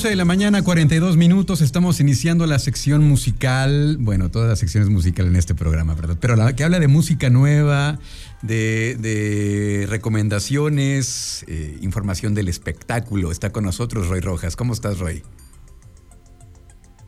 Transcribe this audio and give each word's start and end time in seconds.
11 0.00 0.08
de 0.08 0.16
la 0.16 0.24
mañana, 0.24 0.62
42 0.62 1.18
minutos. 1.18 1.60
Estamos 1.60 2.00
iniciando 2.00 2.46
la 2.46 2.58
sección 2.58 3.06
musical. 3.06 3.98
Bueno, 4.00 4.30
todas 4.30 4.48
las 4.48 4.58
secciones 4.58 4.88
musicales 4.88 5.30
en 5.30 5.36
este 5.36 5.54
programa, 5.54 5.94
¿verdad? 5.94 6.16
Pero 6.18 6.36
la 6.36 6.56
que 6.56 6.64
habla 6.64 6.80
de 6.80 6.88
música 6.88 7.28
nueva, 7.28 7.98
de, 8.40 9.86
recomendaciones, 9.90 11.44
eh, 11.48 11.76
información 11.82 12.34
del 12.34 12.48
espectáculo. 12.48 13.30
Está 13.30 13.52
con 13.52 13.64
nosotros 13.64 14.08
Roy 14.08 14.20
Rojas. 14.20 14.56
¿Cómo 14.56 14.72
estás, 14.72 15.00
Roy? 15.00 15.22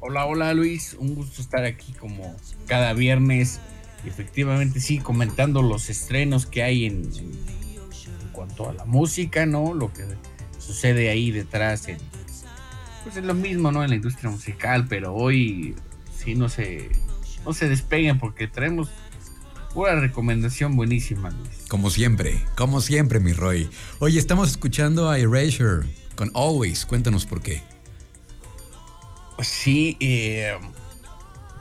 Hola, 0.01 0.27
hola 0.27 0.53
Luis. 0.53 0.95
Un 0.98 1.15
gusto 1.15 1.41
estar 1.41 1.65
aquí 1.65 1.95
como 1.95 2.37
cada 2.67 2.93
viernes. 2.93 3.59
efectivamente, 4.05 4.81
sí, 4.81 4.98
comentando 4.98 5.63
los 5.63 5.89
estrenos 5.89 6.45
que 6.45 6.63
hay 6.63 6.85
en, 6.85 7.09
cuanto 8.33 8.69
a 8.69 8.75
la 8.75 8.85
música, 8.85 9.47
¿no? 9.47 9.73
Lo 9.73 9.91
que 9.95 10.05
sucede 10.59 11.09
ahí 11.09 11.31
detrás 11.31 11.89
en, 11.89 11.97
pues 13.03 13.17
es 13.17 13.25
lo 13.25 13.34
mismo, 13.34 13.72
¿no? 13.72 13.83
En 13.83 13.91
la 13.91 13.97
industria 13.97 14.31
musical, 14.31 14.86
pero 14.89 15.14
hoy 15.14 15.75
sí 16.17 16.34
no 16.34 16.48
se, 16.48 16.91
no 17.45 17.53
se 17.53 17.69
despeguen 17.69 18.19
porque 18.19 18.48
traemos 18.48 18.91
una 19.75 19.95
recomendación 19.97 20.77
buenísima, 20.77 21.30
Luis. 21.30 21.64
Como 21.69 21.91
siempre, 21.91 22.42
como 22.56 22.80
siempre, 22.80 23.20
mi 23.20 23.33
Roy. 23.33 23.69
Oye, 23.98 24.19
estamos 24.19 24.50
escuchando 24.50 25.08
a 25.08 25.19
Erasure 25.19 25.86
con 26.14 26.30
Always. 26.34 26.84
Cuéntanos 26.84 27.27
por 27.27 27.41
qué. 27.41 27.62
Pues 29.36 29.48
sí, 29.48 29.97
eh, 30.00 30.53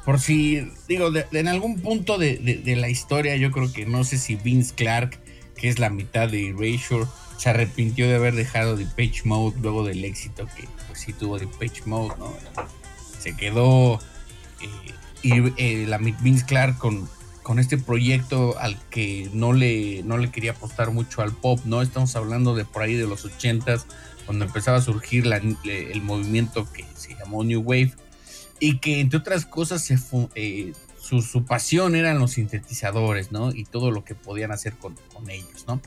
por 0.06 0.19
si, 0.19 0.67
digo, 0.88 1.09
en 1.31 1.47
algún 1.47 1.80
punto 1.80 2.17
de, 2.17 2.38
de, 2.38 2.75
la 2.75 2.89
historia, 2.89 3.36
yo 3.38 3.52
creo 3.52 3.72
que 3.72 3.86
no 3.86 4.03
sé 4.03 4.17
si 4.17 4.36
Vince 4.36 4.73
Clark, 4.75 5.19
que 5.56 5.69
es 5.69 5.80
la 5.80 5.89
mitad 5.89 6.30
de 6.30 6.50
Erasure, 6.50 7.06
se 7.38 7.50
arrepintió 7.50 8.08
de 8.08 8.16
haber 8.16 8.36
dejado 8.36 8.75
de 8.75 8.86
Page 8.86 9.22
Mode 9.23 9.58
luego 9.62 9.84
del 9.86 10.03
éxito 10.03 10.47
que 10.56 10.67
pues, 10.92 11.02
sí 11.02 11.14
tuvo 11.14 11.38
Mode, 11.86 12.16
¿no? 12.20 12.34
Se 13.19 13.35
quedó 13.35 14.00
eh, 14.62 14.94
y 15.22 15.53
eh, 15.57 15.85
la 15.88 15.97
Vince 15.97 16.46
Clark 16.46 16.78
con, 16.78 17.07
con 17.44 17.59
este 17.59 17.78
proyecto 17.78 18.57
al 18.59 18.78
que 18.90 19.29
no 19.34 19.53
le, 19.53 20.03
no 20.03 20.18
le 20.18 20.31
quería 20.31 20.52
apostar 20.52 20.91
mucho 20.91 21.22
al 21.22 21.31
pop, 21.31 21.59
¿no? 21.66 21.81
Estamos 21.81 22.16
hablando 22.16 22.56
de 22.56 22.66
por 22.66 22.81
ahí 22.81 22.96
de 22.96 23.07
los 23.07 23.25
80s, 23.25 23.84
cuando 24.25 24.46
empezaba 24.46 24.78
a 24.78 24.81
surgir 24.81 25.25
el 25.25 26.02
movimiento 26.02 26.68
que 26.72 26.85
se 26.96 27.16
llamó 27.16 27.44
New 27.44 27.62
Wave 27.62 27.94
y 28.59 28.78
que 28.79 29.00
entre 29.00 29.19
otras 29.19 29.46
cosas 29.46 29.90
eh, 30.35 30.73
su, 31.00 31.22
su, 31.22 31.46
pasión 31.46 31.96
eran 31.96 32.19
los 32.19 32.31
sintetizadores, 32.31 33.31
¿no? 33.31 33.52
Y 33.52 33.66
todo 33.66 33.91
lo 33.91 34.03
que 34.03 34.16
podían 34.16 34.52
hacer 34.52 34.73
con, 34.73 34.96
con 35.13 35.29
ellos, 35.29 35.66
¿no? 35.68 35.81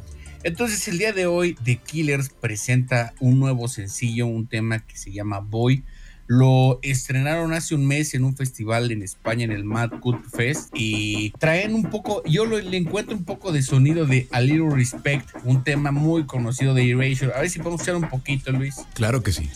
Entonces 0.45 0.87
el 0.89 0.99
día 0.99 1.15
de 1.15 1.25
hoy 1.25 1.55
The 1.65 1.77
Killers 1.77 2.29
presenta 2.29 3.15
un 3.19 3.41
nuevo 3.41 3.67
sencillo, 3.67 4.27
un 4.27 4.47
tema 4.47 4.87
que 4.87 4.99
se 4.99 5.11
llama 5.11 5.39
Boy. 5.39 5.85
Lo 6.27 6.81
estrenaron 6.83 7.55
hace 7.55 7.75
un 7.75 7.87
mes 7.87 8.13
en 8.13 8.25
un 8.25 8.37
festival 8.37 8.93
en 8.93 9.03
España, 9.03 9.45
en 9.45 9.53
el 9.53 9.65
Mad 9.65 9.93
Good 10.01 10.21
Fest, 10.31 10.69
y 10.75 11.31
traen 11.39 11.75
un 11.75 11.85
poco, 11.85 12.23
yo 12.25 12.45
le 12.45 12.77
encuentro 12.77 13.17
un 13.17 13.25
poco 13.25 13.53
de 13.53 13.63
sonido 13.63 14.05
de 14.05 14.29
A 14.33 14.43
Little 14.43 14.69
Respect, 14.71 15.31
un 15.45 15.65
tema 15.65 15.93
muy 15.93 16.27
conocido 16.27 16.75
de 16.75 16.91
Erasure. 16.91 17.33
A 17.35 17.41
ver 17.41 17.49
si 17.49 17.59
podemos 17.59 17.81
echar 17.81 17.97
un 17.97 18.11
poquito, 18.11 18.53
Luis. 18.53 18.77
Claro 18.93 19.23
que 19.23 19.33
sí. 19.33 19.49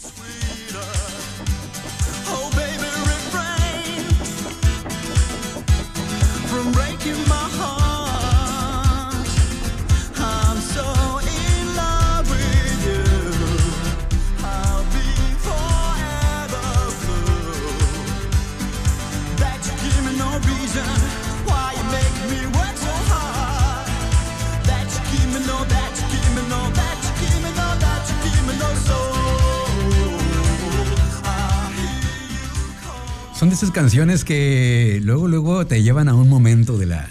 Canciones 33.79 34.25
que 34.25 34.99
luego, 35.05 35.29
luego 35.29 35.65
te 35.65 35.85
llevan 35.85 36.09
a 36.09 36.15
un 36.17 36.29
momento 36.29 36.79
de 36.79 36.87
la, 36.87 37.09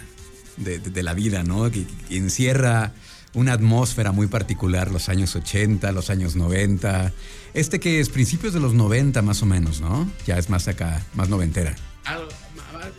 de, 0.58 1.02
la 1.02 1.14
vida, 1.14 1.42
¿no? 1.44 1.72
Que, 1.72 1.86
encierra 2.10 2.92
una 3.34 3.54
atmósfera 3.54 4.12
muy 4.12 4.28
particular, 4.28 4.92
los 4.92 5.08
años 5.08 5.34
80, 5.38 5.90
los 5.94 6.10
años 6.10 6.36
90. 6.36 7.14
Este 7.54 7.80
que 7.80 8.02
es 8.02 8.10
principios 8.10 8.52
de 8.54 8.60
los 8.60 8.74
90 8.74 9.22
más 9.22 9.42
o 9.42 9.46
menos, 9.46 9.80
¿no? 9.80 10.12
Ya 10.26 10.38
es 10.38 10.50
más 10.50 10.68
acá, 10.68 11.06
más 11.14 11.30
noventera. 11.30 11.74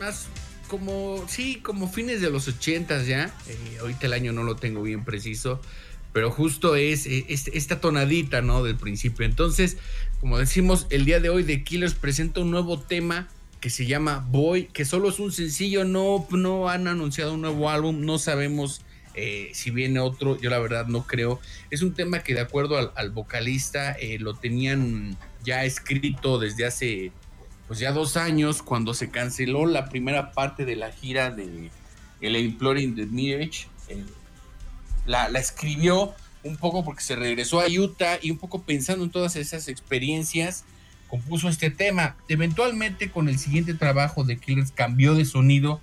más 0.00 0.28
como, 0.66 1.26
sí, 1.28 1.60
como 1.62 1.92
fines 1.92 2.22
de 2.22 2.30
los 2.30 2.48
80 2.48 3.02
ya. 3.02 3.34
Eh, 3.48 3.76
ahorita 3.82 4.06
el 4.06 4.14
año 4.14 4.32
no 4.32 4.44
lo 4.44 4.56
tengo 4.56 4.82
bien 4.82 5.04
preciso 5.04 5.60
pero 6.14 6.30
justo 6.30 6.74
es, 6.74 7.06
eh, 7.06 7.26
esta 7.28 7.82
tonadita, 7.82 8.40
¿no? 8.40 8.64
Del 8.64 8.76
principio. 8.76 9.26
Entonces, 9.26 9.76
como 10.20 10.38
decimos, 10.38 10.86
el 10.88 11.04
día 11.04 11.20
de 11.20 11.28
hoy 11.28 11.44
The 11.44 11.62
Killers 11.62 11.92
presenta 11.92 12.40
un 12.40 12.50
nuevo 12.50 12.80
tema 12.80 13.28
que 13.60 13.70
se 13.70 13.86
llama 13.86 14.24
Boy, 14.30 14.66
que 14.66 14.84
solo 14.84 15.08
es 15.08 15.18
un 15.18 15.32
sencillo, 15.32 15.84
no, 15.84 16.26
no 16.30 16.68
han 16.68 16.88
anunciado 16.88 17.34
un 17.34 17.42
nuevo 17.42 17.70
álbum, 17.70 18.04
no 18.04 18.18
sabemos 18.18 18.82
eh, 19.14 19.50
si 19.52 19.70
viene 19.70 19.98
otro, 20.00 20.40
yo 20.40 20.50
la 20.50 20.58
verdad 20.58 20.86
no 20.86 21.06
creo. 21.06 21.40
Es 21.70 21.82
un 21.82 21.94
tema 21.94 22.20
que 22.20 22.34
de 22.34 22.40
acuerdo 22.40 22.92
al, 22.94 23.10
vocalista 23.10 23.92
eh, 23.92 24.18
lo 24.18 24.34
tenían 24.34 25.16
ya 25.44 25.64
escrito 25.64 26.38
desde 26.38 26.66
hace 26.66 27.12
pues 27.66 27.80
ya 27.80 27.92
dos 27.92 28.16
años 28.16 28.62
cuando 28.62 28.94
se 28.94 29.10
canceló 29.10 29.66
la 29.66 29.88
primera 29.88 30.32
parte 30.32 30.64
de 30.64 30.74
la 30.74 30.90
gira 30.90 31.30
de 31.30 31.70
El 32.20 32.36
Imploring 32.36 32.94
the 32.96 33.06
Mirage 33.06 33.66
la, 35.08 35.26
escribió 35.38 36.14
un 36.44 36.56
poco 36.56 36.84
porque 36.84 37.02
se 37.02 37.16
regresó 37.16 37.60
a 37.60 37.66
Utah 37.66 38.18
y 38.22 38.30
un 38.30 38.38
poco 38.38 38.62
pensando 38.62 39.04
en 39.04 39.10
todas 39.10 39.36
esas 39.36 39.68
experiencias, 39.68 40.64
compuso 41.08 41.48
este 41.48 41.70
tema. 41.70 42.16
Eventualmente 42.28 43.10
con 43.10 43.28
el 43.28 43.38
siguiente 43.38 43.74
trabajo 43.74 44.24
de 44.24 44.36
Killers 44.36 44.70
cambió 44.72 45.14
de 45.14 45.24
sonido 45.24 45.80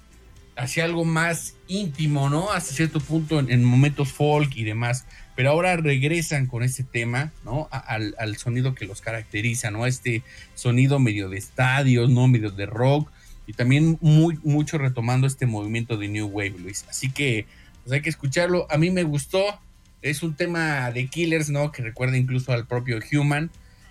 hacia 0.55 0.85
algo 0.85 1.03
más 1.03 1.55
íntimo, 1.67 2.29
¿no? 2.29 2.51
Hasta 2.51 2.73
cierto 2.73 2.99
punto 2.99 3.39
en, 3.39 3.63
momentos 3.63 4.11
folk 4.13 4.55
y 4.55 4.63
demás. 4.63 5.05
Pero 5.35 5.49
ahora 5.49 5.75
regresan 5.75 6.47
con 6.47 6.63
este 6.63 6.83
tema, 6.83 7.33
¿no? 7.43 7.67
al, 7.71 8.15
al, 8.17 8.37
sonido 8.37 8.73
que 8.73 8.85
los 8.85 9.01
caracteriza, 9.01 9.69
¿no? 9.69 9.85
Este 9.85 10.23
sonido 10.53 10.99
medio 10.99 11.27
de 11.27 11.37
estadios, 11.37 12.09
¿no? 12.09 12.27
Medio 12.27 12.51
de 12.51 12.65
rock. 12.65 13.11
Y 13.47 13.53
también 13.53 13.97
muy, 13.99 14.39
mucho 14.43 14.77
retomando 14.77 15.27
este 15.27 15.45
movimiento 15.45 15.97
de 15.97 16.07
New 16.07 16.27
Wave, 16.27 16.55
Luis. 16.57 16.85
Así 16.89 17.11
que 17.11 17.45
pues 17.83 17.93
hay 17.93 18.01
que 18.01 18.09
escucharlo. 18.09 18.65
A 18.71 18.77
mí 18.77 18.91
me 18.91 19.03
gustó. 19.03 19.59
Es 20.01 20.23
un 20.23 20.35
tema 20.35 20.91
de 20.91 21.07
Killers, 21.07 21.49
¿no? 21.49 21.71
Que 21.71 21.81
recuerda 21.81 22.17
incluso 22.17 22.53
al 22.53 22.65
propio 22.65 22.99
Human. 23.11 23.49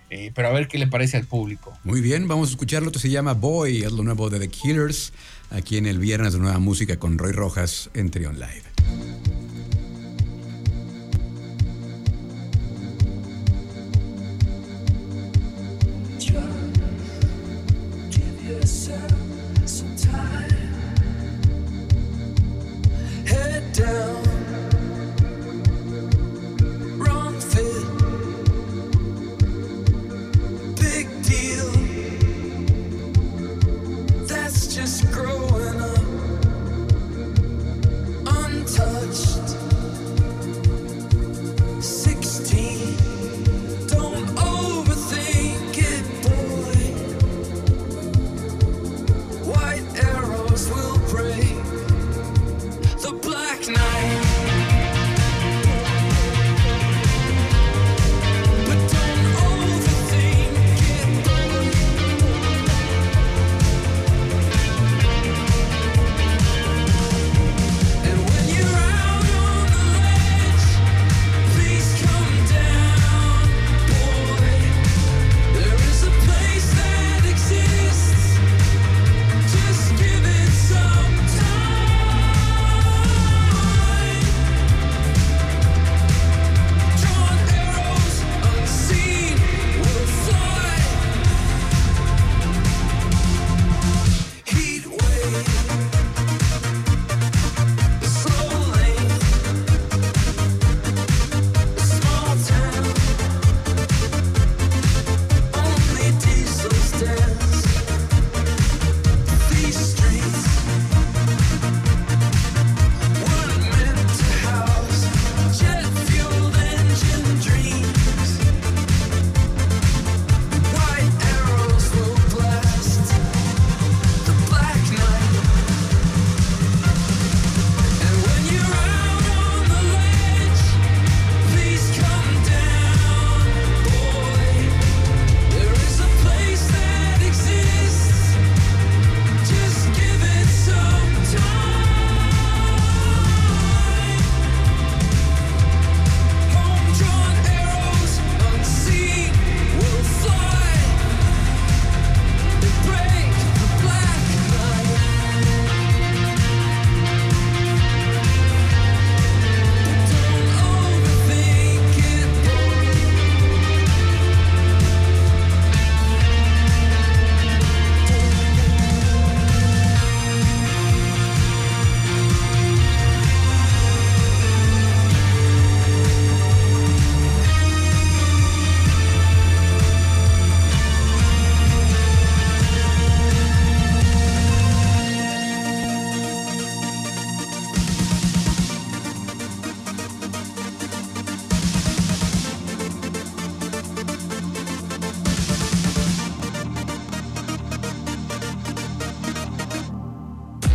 Eh, 0.09 0.31
pero 0.33 0.49
a 0.49 0.51
ver 0.51 0.67
qué 0.67 0.77
le 0.77 0.87
parece 0.87 1.17
al 1.17 1.25
público. 1.25 1.77
Muy 1.83 2.01
bien, 2.01 2.27
vamos 2.27 2.49
a 2.49 2.51
escucharlo. 2.51 2.87
Esto 2.87 2.99
se 2.99 3.09
llama 3.09 3.33
Boy, 3.33 3.83
es 3.83 3.91
lo 3.91 4.03
nuevo 4.03 4.29
de 4.29 4.39
The 4.39 4.49
Killers. 4.49 5.13
Aquí 5.49 5.77
en 5.77 5.85
el 5.85 5.99
viernes 5.99 6.33
de 6.33 6.39
Nueva 6.39 6.59
Música 6.59 6.97
con 6.97 7.17
Roy 7.17 7.31
Rojas 7.31 7.89
en 7.93 8.11
Trion 8.11 8.39
Live. 8.39 8.63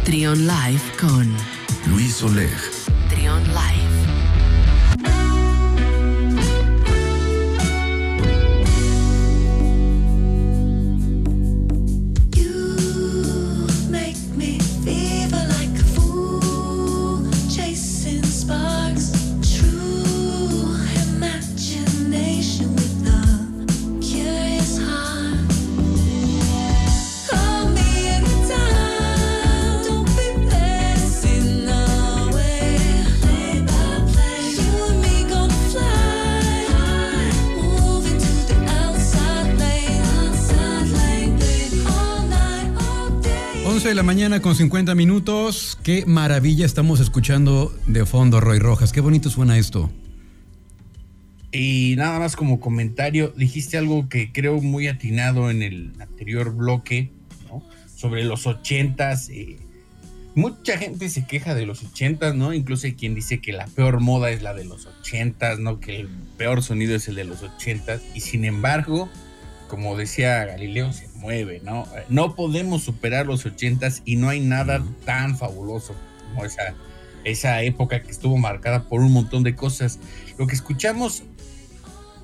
Trion 0.04 0.46
Live 0.46 0.82
con 0.98 1.36
Luis 1.90 2.22
Oleg. 2.22 2.79
La 44.00 44.04
mañana 44.04 44.40
con 44.40 44.54
50 44.54 44.94
minutos. 44.94 45.78
Qué 45.82 46.06
maravilla 46.06 46.64
estamos 46.64 47.00
escuchando 47.00 47.70
de 47.86 48.06
fondo, 48.06 48.40
Roy 48.40 48.58
Rojas. 48.58 48.94
Qué 48.94 49.02
bonito 49.02 49.28
suena 49.28 49.58
esto. 49.58 49.90
Y 51.52 51.96
nada 51.98 52.18
más 52.18 52.34
como 52.34 52.60
comentario, 52.60 53.34
dijiste 53.36 53.76
algo 53.76 54.08
que 54.08 54.32
creo 54.32 54.62
muy 54.62 54.88
atinado 54.88 55.50
en 55.50 55.62
el 55.62 55.92
anterior 56.00 56.54
bloque, 56.54 57.12
¿no? 57.50 57.62
Sobre 57.94 58.24
los 58.24 58.46
ochentas. 58.46 59.28
Eh, 59.28 59.58
mucha 60.34 60.78
gente 60.78 61.10
se 61.10 61.26
queja 61.26 61.54
de 61.54 61.66
los 61.66 61.84
ochentas, 61.84 62.34
¿no? 62.34 62.54
Incluso 62.54 62.86
hay 62.86 62.94
quien 62.94 63.14
dice 63.14 63.42
que 63.42 63.52
la 63.52 63.66
peor 63.66 64.00
moda 64.00 64.30
es 64.30 64.40
la 64.40 64.54
de 64.54 64.64
los 64.64 64.86
ochentas, 64.86 65.58
¿no? 65.58 65.78
Que 65.78 66.00
el 66.00 66.08
peor 66.38 66.62
sonido 66.62 66.96
es 66.96 67.06
el 67.08 67.16
de 67.16 67.24
los 67.24 67.42
ochentas. 67.42 68.00
Y 68.14 68.20
sin 68.20 68.46
embargo, 68.46 69.10
como 69.68 69.94
decía 69.94 70.42
Galileo, 70.46 70.90
mueve, 71.20 71.60
¿no? 71.64 71.86
No 72.08 72.34
podemos 72.34 72.82
superar 72.82 73.26
los 73.26 73.46
ochentas 73.46 74.02
y 74.04 74.16
no 74.16 74.28
hay 74.28 74.40
nada 74.40 74.82
tan 75.04 75.36
fabuloso 75.36 75.94
como 76.28 76.44
esa, 76.44 76.74
esa 77.24 77.62
época 77.62 78.02
que 78.02 78.10
estuvo 78.10 78.36
marcada 78.38 78.88
por 78.88 79.00
un 79.00 79.12
montón 79.12 79.42
de 79.42 79.54
cosas. 79.54 79.98
Lo 80.38 80.46
que 80.46 80.54
escuchamos 80.54 81.22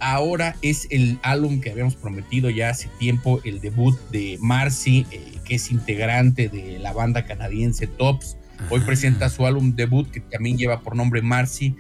ahora 0.00 0.56
es 0.62 0.88
el 0.90 1.18
álbum 1.22 1.60
que 1.60 1.70
habíamos 1.70 1.94
prometido 1.94 2.50
ya 2.50 2.70
hace 2.70 2.88
tiempo, 2.98 3.40
el 3.44 3.60
debut 3.60 3.98
de 4.10 4.38
Marcy, 4.40 5.06
eh, 5.10 5.38
que 5.44 5.56
es 5.56 5.70
integrante 5.70 6.48
de 6.48 6.78
la 6.78 6.92
banda 6.92 7.24
canadiense 7.26 7.86
Tops. 7.86 8.36
Hoy 8.70 8.80
presenta 8.80 9.28
su 9.28 9.46
álbum 9.46 9.74
debut 9.74 10.10
que 10.10 10.20
también 10.20 10.56
lleva 10.56 10.80
por 10.80 10.96
nombre 10.96 11.20
Marcy 11.20 11.76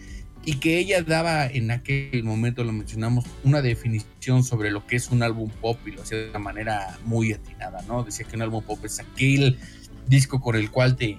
y 0.46 0.58
que 0.58 0.78
ella 0.78 1.02
daba 1.02 1.44
en 1.46 1.72
aquel 1.72 2.22
momento, 2.22 2.62
lo 2.62 2.72
mencionamos, 2.72 3.24
una 3.42 3.62
definición 3.62 4.44
sobre 4.44 4.70
lo 4.70 4.86
que 4.86 4.94
es 4.94 5.10
un 5.10 5.24
álbum 5.24 5.50
pop 5.50 5.76
y 5.84 5.90
lo 5.90 6.02
hacía 6.02 6.18
de 6.18 6.30
una 6.30 6.38
manera 6.38 6.96
muy 7.04 7.32
atinada, 7.32 7.82
¿no? 7.88 8.04
Decía 8.04 8.26
que 8.28 8.36
un 8.36 8.42
álbum 8.42 8.62
pop 8.62 8.78
es 8.84 9.00
aquel 9.00 9.58
disco 10.06 10.40
con 10.40 10.54
el 10.54 10.70
cual 10.70 10.96
te, 10.96 11.18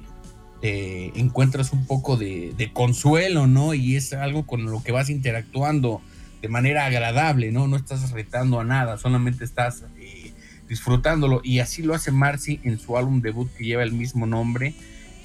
encuentras 0.62 1.74
un 1.74 1.86
poco 1.86 2.16
de, 2.16 2.72
consuelo, 2.72 3.48
¿no? 3.48 3.74
Y 3.74 3.98
es 3.98 4.14
algo 4.14 4.48
con 4.48 4.64
lo 4.64 4.82
que 4.82 4.94
vas 4.94 5.10
interactuando 5.10 6.02
de 6.42 6.48
manera 6.48 6.86
agradable, 6.86 7.52
¿no? 7.52 7.68
No 7.68 7.76
estás 7.76 8.12
retando 8.12 8.62
a 8.62 8.64
nada, 8.64 8.98
solamente 8.98 9.44
estás 9.44 9.84
eh, 10.00 10.32
disfrutándolo. 10.70 11.42
Y 11.44 11.60
así 11.60 11.84
lo 11.84 11.94
hace 11.94 12.14
Marcy 12.14 12.62
en 12.64 12.80
su 12.80 12.98
álbum 12.98 13.20
debut 13.20 13.50
que 13.58 13.66
lleva 13.66 13.84
el 13.84 13.92
mismo 13.92 14.26
nombre. 14.26 14.74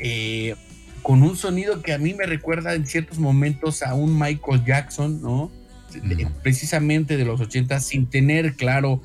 Eh, 0.00 0.56
con 1.02 1.23
un 1.23 1.37
sonido 1.37 1.82
que 1.82 1.92
a 1.92 1.99
mí 1.99 2.14
me 2.14 2.26
recuerda 2.26 2.75
en 2.75 2.87
ciertos 2.87 3.18
momentos 3.18 3.82
a 3.82 3.94
un 3.94 4.18
Michael 4.18 4.64
Jackson, 4.64 5.21
¿no? 5.21 5.50
Precisamente 6.42 7.16
de 7.16 7.25
los 7.25 7.40
80, 7.40 7.78
sin 7.80 8.06
tener 8.06 8.54
claro 8.54 9.02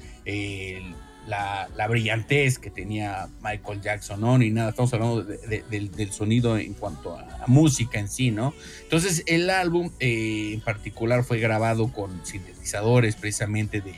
la, 1.27 1.87
brillantez 1.87 2.57
que 2.59 2.69
tenía 2.69 3.27
Michael 3.41 3.81
Jackson, 3.81 4.21
¿no? 4.21 4.37
Ni 4.37 4.49
nada, 4.49 4.69
estamos 4.69 4.93
hablando 4.93 5.23
del, 5.23 6.11
sonido 6.11 6.57
en 6.57 6.73
cuanto 6.73 7.17
a, 7.17 7.43
música 7.47 7.99
en 7.99 8.07
sí, 8.07 8.31
¿no? 8.31 8.53
Entonces, 8.83 9.23
el 9.25 9.49
álbum 9.49 9.91
eh, 9.99 10.51
en 10.53 10.61
particular 10.61 11.23
fue 11.23 11.39
grabado 11.39 11.91
con 11.91 12.25
sintetizadores 12.25 13.15
precisamente 13.15 13.81
de, 13.81 13.95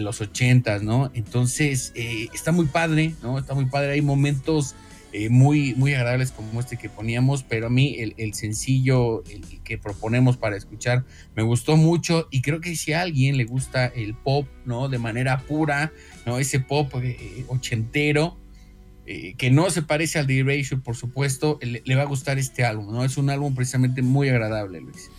los 0.00 0.20
80, 0.20 0.80
¿no? 0.80 1.10
Entonces, 1.14 1.92
eh, 1.94 2.28
está 2.34 2.52
muy 2.52 2.66
padre, 2.66 3.14
¿no? 3.22 3.38
Está 3.38 3.54
muy 3.54 3.64
padre, 3.64 3.92
hay 3.92 4.02
momentos 4.02 4.74
eh, 5.12 5.28
muy, 5.28 5.74
muy 5.74 5.92
agradables 5.94 6.30
como 6.30 6.60
este 6.60 6.76
que 6.76 6.88
poníamos, 6.88 7.42
pero 7.42 7.66
a 7.66 7.70
mí 7.70 7.96
el, 7.98 8.34
sencillo 8.34 9.24
el 9.24 9.60
que 9.64 9.76
proponemos 9.76 10.36
para 10.36 10.56
escuchar 10.56 11.04
me 11.34 11.42
gustó 11.42 11.76
mucho 11.76 12.28
y 12.30 12.42
creo 12.42 12.60
que 12.60 12.76
si 12.76 12.92
a 12.92 13.02
alguien 13.02 13.36
le 13.36 13.44
gusta 13.44 13.86
el 13.86 14.14
pop, 14.14 14.46
¿no? 14.64 14.88
De 14.88 14.98
manera 14.98 15.40
pura, 15.40 15.92
¿no? 16.26 16.38
Ese 16.38 16.60
pop 16.60 16.94
eh, 17.02 17.44
ochentero, 17.48 18.38
eh, 19.06 19.34
que 19.36 19.50
no 19.50 19.68
se 19.70 19.82
parece 19.82 20.20
al 20.20 20.28
de 20.28 20.38
Erasure, 20.38 20.80
por 20.80 20.94
supuesto, 20.94 21.58
le, 21.60 21.94
va 21.96 22.02
a 22.02 22.06
gustar 22.06 22.38
este 22.38 22.64
álbum, 22.64 22.94
¿no? 22.94 23.04
Es 23.04 23.16
un 23.16 23.30
álbum 23.30 23.56
precisamente 23.56 24.02
muy 24.02 24.28
agradable, 24.28 24.80
Luis. 24.80 25.10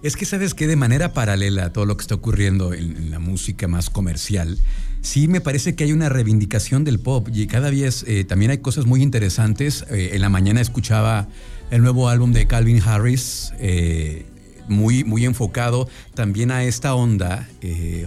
Es 0.00 0.16
que 0.16 0.26
sabes 0.26 0.54
que 0.54 0.68
de 0.68 0.76
manera 0.76 1.12
paralela 1.12 1.66
a 1.66 1.72
todo 1.72 1.84
lo 1.84 1.96
que 1.96 2.02
está 2.02 2.14
ocurriendo 2.14 2.72
en 2.72 3.10
la 3.10 3.18
música 3.18 3.66
más 3.66 3.90
comercial, 3.90 4.56
sí 5.00 5.26
me 5.26 5.40
parece 5.40 5.74
que 5.74 5.84
hay 5.84 5.92
una 5.92 6.08
reivindicación 6.08 6.84
del 6.84 7.00
pop 7.00 7.28
y 7.32 7.48
cada 7.48 7.70
vez 7.70 8.04
eh, 8.06 8.22
también 8.22 8.52
hay 8.52 8.58
cosas 8.58 8.86
muy 8.86 9.02
interesantes. 9.02 9.84
Eh, 9.90 10.10
en 10.12 10.20
la 10.20 10.28
mañana 10.28 10.60
escuchaba 10.60 11.28
el 11.72 11.82
nuevo 11.82 12.08
álbum 12.08 12.32
de 12.32 12.46
Calvin 12.46 12.80
Harris, 12.80 13.52
eh, 13.58 14.24
muy, 14.68 15.02
muy 15.02 15.24
enfocado 15.24 15.88
también 16.14 16.52
a 16.52 16.62
esta 16.62 16.94
onda 16.94 17.48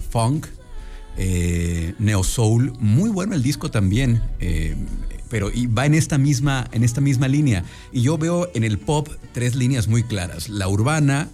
funk, 0.09 0.47
neo 1.17 2.23
soul, 2.23 2.71
muy 2.79 3.09
bueno 3.09 3.35
el 3.35 3.43
disco 3.43 3.69
también. 3.69 4.21
pero 5.29 5.51
va 5.77 5.85
en 5.85 5.93
esta, 5.93 6.17
misma, 6.17 6.69
en 6.71 6.83
esta 6.85 7.01
misma 7.01 7.27
línea. 7.27 7.65
Y 7.91 8.01
yo 8.01 8.17
veo 8.17 8.49
en 8.53 8.63
el 8.63 8.77
pop 8.77 9.09
tres 9.33 9.55
líneas 9.55 9.87
muy 9.87 10.03
claras. 10.03 10.49
La 10.49 10.67
urbana, 10.67 11.29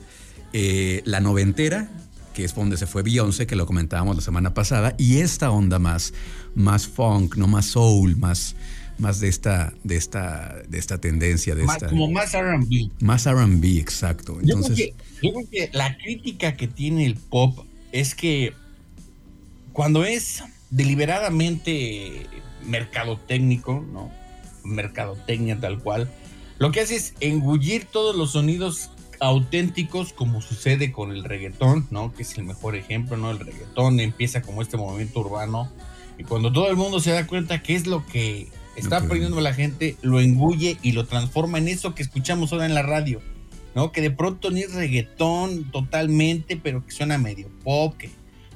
la 0.53 1.19
noventera 1.19 1.89
que 2.37 2.43
es 2.43 2.53
donde 2.53 2.77
se 2.77 2.85
fue 2.85 3.01
Beyoncé, 3.01 3.47
que 3.47 3.55
lo 3.55 3.65
comentábamos 3.65 4.15
la 4.15 4.21
semana 4.21 4.53
pasada, 4.53 4.93
y 4.99 5.17
esta 5.17 5.49
onda 5.49 5.79
más, 5.79 6.13
más 6.53 6.85
funk, 6.85 7.35
no 7.35 7.47
más 7.47 7.65
soul, 7.65 8.15
más, 8.15 8.55
más 8.99 9.19
de 9.19 9.27
esta, 9.27 9.73
de 9.83 9.95
esta, 9.95 10.61
de 10.69 10.77
esta 10.77 10.99
tendencia, 10.99 11.55
de 11.55 11.63
esta, 11.63 11.87
como 11.87 12.11
más 12.11 12.35
R&B. 12.35 12.91
Más 12.99 13.25
R&B, 13.25 13.79
exacto. 13.79 14.37
Entonces, 14.39 14.77
yo 15.23 15.33
creo, 15.33 15.49
que, 15.49 15.71
la 15.73 15.97
crítica 15.97 16.55
que 16.55 16.67
tiene 16.67 17.07
el 17.07 17.15
pop 17.15 17.65
es 17.91 18.13
que 18.13 18.53
cuando 19.73 20.05
es 20.05 20.43
deliberadamente 20.69 22.27
mercadotécnico, 22.63 23.83
¿no? 23.91 24.11
Mercadotecnia 24.63 25.59
tal 25.59 25.79
cual, 25.79 26.07
lo 26.59 26.71
que 26.71 26.81
hace 26.81 26.97
es 26.97 27.15
engullir 27.19 27.85
todos 27.85 28.15
los 28.15 28.33
sonidos 28.33 28.91
auténticos 29.19 30.13
como 30.13 30.41
sucede 30.41 30.91
con 30.91 31.11
el 31.11 31.23
reggaetón, 31.23 31.87
¿no? 31.91 32.13
Que 32.13 32.23
es 32.23 32.37
el 32.37 32.43
mejor 32.43 32.75
ejemplo, 32.75 33.17
¿no? 33.17 33.31
El 33.31 33.39
reggaetón 33.39 33.99
empieza 33.99 34.41
como 34.41 34.61
este 34.61 34.77
movimiento 34.77 35.19
urbano 35.19 35.71
y 36.17 36.23
cuando 36.23 36.51
todo 36.51 36.69
el 36.69 36.75
mundo 36.75 36.99
se 36.99 37.11
da 37.11 37.27
cuenta 37.27 37.61
que 37.61 37.75
es 37.75 37.87
lo 37.87 38.05
que 38.05 38.49
está 38.75 38.97
aprendiendo 38.97 39.39
la 39.41 39.53
gente, 39.53 39.97
lo 40.01 40.19
engulle 40.19 40.77
y 40.81 40.91
lo 40.91 41.05
transforma 41.05 41.57
en 41.57 41.67
eso 41.67 41.95
que 41.95 42.03
escuchamos 42.03 42.53
ahora 42.53 42.65
en 42.65 42.73
la 42.73 42.83
radio, 42.83 43.21
¿no? 43.75 43.91
Que 43.91 44.01
de 44.01 44.11
pronto 44.11 44.51
ni 44.51 44.61
es 44.61 44.73
reggaetón 44.73 45.71
totalmente, 45.71 46.57
pero 46.57 46.85
que 46.85 46.91
suena 46.91 47.17
medio 47.17 47.49
pop, 47.63 47.95
que 47.97 48.09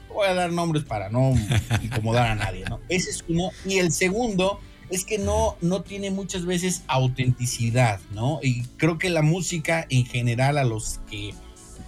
voy 0.09 0.27
a 0.27 0.33
dar 0.33 0.51
nombres 0.51 0.83
para 0.83 1.09
no 1.09 1.33
incomodar 1.83 2.27
a 2.27 2.35
nadie, 2.35 2.65
¿no? 2.69 2.79
Ese 2.89 3.09
es 3.09 3.23
uno. 3.27 3.49
Y 3.65 3.77
el 3.77 3.91
segundo 3.91 4.59
es 4.91 5.05
que 5.05 5.17
no, 5.17 5.55
no 5.61 5.81
tiene 5.81 6.11
muchas 6.11 6.45
veces 6.45 6.83
autenticidad, 6.87 7.99
¿no? 8.13 8.39
Y 8.43 8.63
creo 8.77 8.97
que 8.97 9.09
la 9.09 9.21
música 9.21 9.85
en 9.89 10.05
general 10.05 10.57
a 10.57 10.63
los 10.63 10.99
que 11.09 11.33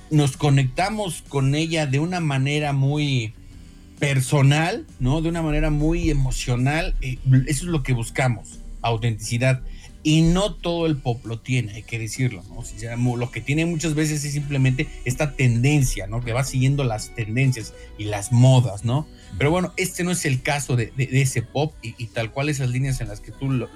nos 0.09 0.37
conectamos 0.37 1.23
con 1.27 1.53
ella 1.53 1.85
de 1.85 1.99
una 1.99 2.21
manera 2.21 2.71
muy 2.71 3.33
personal, 3.99 4.85
¿no? 4.99 5.21
De 5.21 5.29
una 5.29 5.41
manera 5.41 5.69
muy 5.69 6.09
emocional, 6.09 6.95
eh, 7.01 7.17
eso 7.47 7.65
es 7.65 7.69
lo 7.69 7.83
que 7.83 7.93
buscamos, 7.93 8.59
autenticidad. 8.81 9.61
Y 10.05 10.21
no 10.21 10.53
todo 10.53 10.85
el 10.85 10.97
pop 10.97 11.25
lo 11.25 11.39
tiene, 11.39 11.75
hay 11.75 11.83
que 11.83 11.97
decirlo, 11.97 12.43
¿no? 12.49 12.59
O 12.59 13.15
lo 13.15 13.31
que 13.31 13.39
tiene 13.39 13.65
muchas 13.65 13.95
veces 13.95 14.25
es 14.25 14.33
simplemente 14.33 14.89
esta 15.05 15.33
tendencia, 15.33 16.07
¿no? 16.07 16.21
Que 16.21 16.33
va 16.33 16.43
siguiendo 16.43 16.83
las 16.83 17.15
tendencias 17.15 17.73
y 17.97 18.03
las 18.03 18.33
modas, 18.33 18.83
¿no? 18.83 19.07
Pero 19.37 19.49
bueno, 19.49 19.73
este 19.77 20.03
no 20.03 20.11
es 20.11 20.25
el 20.25 20.41
caso 20.41 20.75
de, 20.75 20.91
ese 20.97 21.41
pop 21.41 21.73
y, 21.81 22.07
tal 22.07 22.31
cual 22.31 22.49
esas 22.49 22.69
líneas 22.69 22.99
en 22.99 23.07
las 23.07 23.21
que 23.21 23.31
tú 23.31 23.49
lo, 23.49 23.69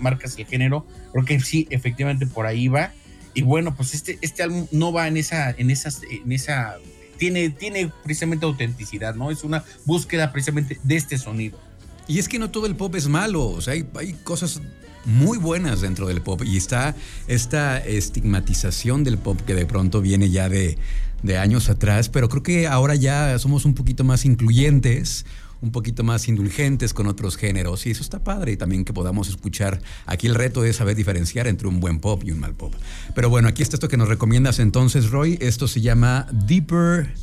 marcas 0.00 0.38
el 0.38 0.44
género, 0.44 0.86
creo 1.12 1.24
que 1.24 1.40
sí, 1.40 1.66
efectivamente 1.70 2.26
por 2.26 2.44
ahí 2.44 2.68
va. 2.68 2.92
Y 3.32 3.40
bueno, 3.40 3.74
pues 3.74 3.94
este, 3.94 4.18
este 4.20 4.42
álbum 4.42 4.66
no 4.70 4.92
va 4.92 5.08
en 5.08 5.16
esa, 5.16 5.50
en 5.50 5.70
esas, 5.70 6.02
en 6.02 6.30
esa, 6.30 6.76
tiene, 7.16 7.48
tiene 7.48 7.90
precisamente 8.04 8.44
autenticidad, 8.44 9.14
¿no? 9.14 9.30
Es 9.30 9.44
una 9.44 9.64
búsqueda 9.86 10.30
precisamente 10.30 10.78
de 10.82 10.96
este 10.96 11.16
sonido. 11.16 11.58
Y 12.06 12.18
es 12.18 12.28
que 12.28 12.38
no 12.38 12.50
todo 12.50 12.66
el 12.66 12.76
pop 12.76 12.94
es 12.96 13.08
malo, 13.08 13.46
o 13.46 13.62
sea, 13.62 13.72
hay, 13.72 13.88
hay 13.94 14.12
cosas 14.12 14.60
muy 15.04 15.38
buenas 15.38 15.80
dentro 15.80 16.06
del 16.06 16.22
pop 16.22 16.42
y 16.44 16.56
está 16.56 16.94
esta 17.28 17.78
estigmatización 17.78 19.04
del 19.04 19.18
pop 19.18 19.40
que 19.40 19.54
de 19.54 19.66
pronto 19.66 20.00
viene 20.00 20.30
ya 20.30 20.48
de, 20.48 20.78
de 21.22 21.38
años 21.38 21.68
atrás, 21.70 22.08
pero 22.08 22.28
creo 22.28 22.42
que 22.42 22.66
ahora 22.66 22.94
ya 22.94 23.38
somos 23.38 23.64
un 23.64 23.74
poquito 23.74 24.04
más 24.04 24.24
incluyentes, 24.24 25.24
un 25.62 25.72
poquito 25.72 26.04
más 26.04 26.28
indulgentes 26.28 26.92
con 26.92 27.06
otros 27.06 27.36
géneros 27.36 27.86
y 27.86 27.90
eso 27.90 28.02
está 28.02 28.22
padre 28.22 28.52
y 28.52 28.56
también 28.56 28.84
que 28.84 28.92
podamos 28.92 29.28
escuchar. 29.28 29.80
Aquí 30.04 30.26
el 30.26 30.34
reto 30.34 30.64
es 30.64 30.76
saber 30.76 30.94
diferenciar 30.94 31.46
entre 31.46 31.66
un 31.66 31.80
buen 31.80 32.00
pop 32.00 32.22
y 32.24 32.30
un 32.30 32.40
mal 32.40 32.54
pop. 32.54 32.74
Pero 33.14 33.30
bueno, 33.30 33.48
aquí 33.48 33.62
está 33.62 33.76
esto 33.76 33.88
que 33.88 33.96
nos 33.96 34.08
recomiendas 34.08 34.58
entonces, 34.58 35.10
Roy. 35.10 35.38
Esto 35.40 35.66
se 35.66 35.80
llama 35.80 36.26
Deeper. 36.30 37.14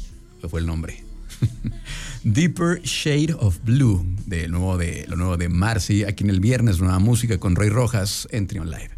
¿Qué 0.42 0.50
fue 0.50 0.60
el 0.60 0.66
nombre? 0.66 1.04
Deeper 2.24 2.82
Shade 2.84 3.34
of 3.40 3.58
Blue, 3.63 4.06
de, 4.28 4.48
nuevo 4.48 4.78
de 4.78 5.06
lo 5.08 5.16
nuevo 5.16 5.38
de 5.38 5.50
Marcy, 5.50 6.04
aquí 6.04 6.24
en 6.24 6.30
el 6.30 6.40
viernes, 6.40 6.80
nueva 6.80 7.00
música 7.00 7.40
con 7.40 7.56
Roy 7.56 7.70
Rojas 7.70 8.28
en 8.32 8.46
Trion 8.46 8.70
Live. 8.70 8.92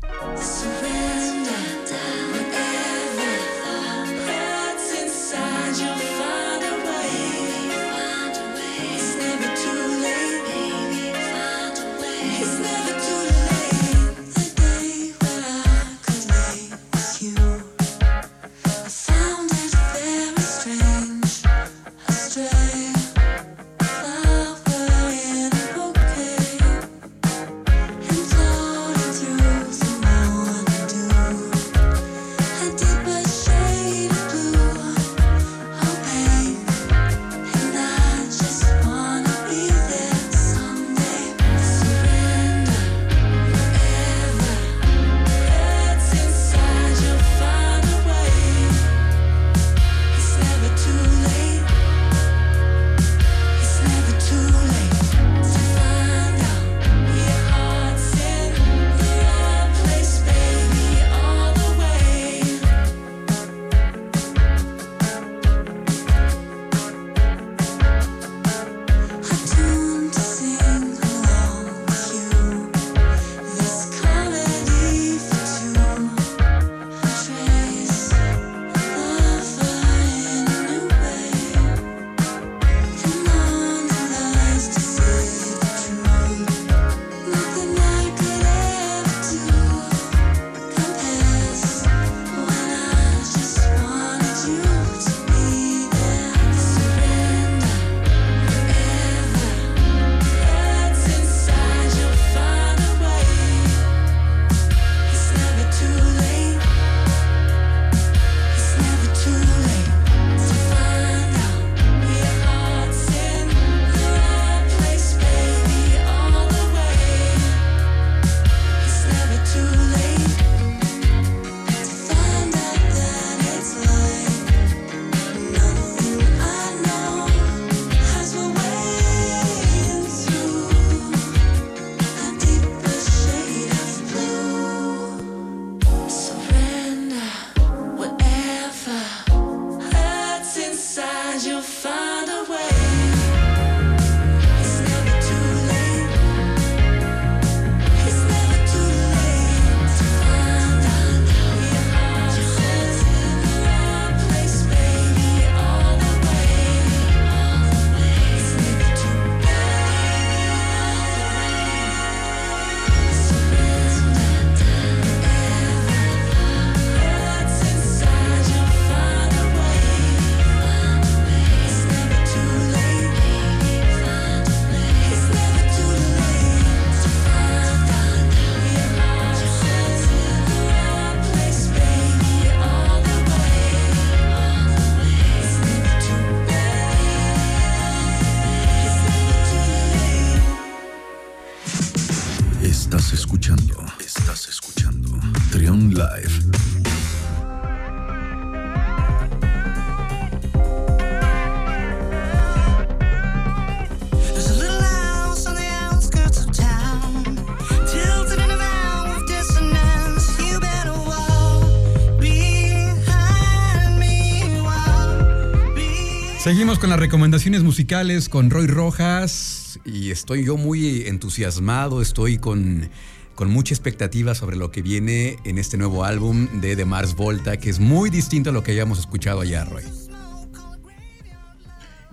Con 216.79 216.89
las 216.89 216.99
recomendaciones 216.99 217.63
musicales 217.63 218.27
con 218.27 218.49
Roy 218.49 218.67
Rojas 218.67 219.79
y 219.85 220.11
estoy 220.11 220.43
yo 220.43 220.57
muy 220.57 221.03
entusiasmado, 221.07 222.01
estoy 222.01 222.39
con, 222.39 222.89
con 223.35 223.49
mucha 223.49 223.73
expectativa 223.73 224.35
sobre 224.35 224.57
lo 224.57 224.69
que 224.69 224.81
viene 224.81 225.37
en 225.45 225.59
este 225.59 225.77
nuevo 225.77 226.03
álbum 226.03 226.59
de 226.59 226.75
The 226.75 226.83
Mars 226.83 227.15
Volta, 227.15 227.55
que 227.55 227.69
es 227.69 227.79
muy 227.79 228.09
distinto 228.09 228.49
a 228.49 228.53
lo 228.53 228.63
que 228.63 228.71
hayamos 228.71 228.99
escuchado 228.99 229.39
allá, 229.39 229.63
Roy. 229.63 229.83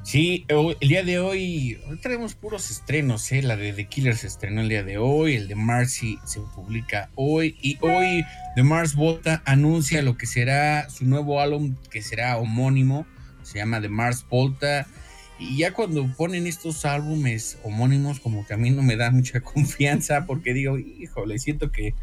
Sí, 0.04 0.46
el 0.48 0.88
día 0.88 1.02
de 1.02 1.18
hoy, 1.18 1.78
hoy 1.88 1.96
traemos 1.96 2.34
puros 2.34 2.70
estrenos, 2.70 3.32
¿eh? 3.32 3.42
la 3.42 3.56
de 3.56 3.72
The 3.72 3.86
Killer 3.88 4.16
se 4.16 4.28
estrenó 4.28 4.60
el 4.60 4.68
día 4.68 4.84
de 4.84 4.98
hoy, 4.98 5.34
el 5.34 5.48
de 5.48 5.56
Marcy 5.56 6.18
se 6.24 6.38
publica 6.54 7.10
hoy 7.16 7.56
y 7.60 7.76
hoy 7.80 8.24
The 8.54 8.62
Mars 8.62 8.94
Volta 8.94 9.42
anuncia 9.46 10.00
lo 10.02 10.16
que 10.16 10.26
será 10.26 10.88
su 10.90 11.06
nuevo 11.06 11.40
álbum 11.40 11.74
que 11.90 12.02
será 12.02 12.36
homónimo 12.36 13.04
se 13.50 13.58
llama 13.58 13.80
The 13.80 13.88
Mars 13.88 14.24
Volta. 14.28 14.86
Y 15.38 15.58
ya 15.58 15.72
cuando 15.72 16.06
ponen 16.16 16.46
estos 16.46 16.84
álbumes 16.84 17.58
homónimos, 17.64 18.20
como 18.20 18.46
que 18.46 18.54
a 18.54 18.56
mí 18.56 18.70
no 18.70 18.82
me 18.82 18.96
da 18.96 19.10
mucha 19.10 19.40
confianza, 19.42 20.26
porque 20.26 20.54
digo, 20.54 20.78
híjole, 20.78 21.38
siento 21.38 21.72
que 21.72 21.94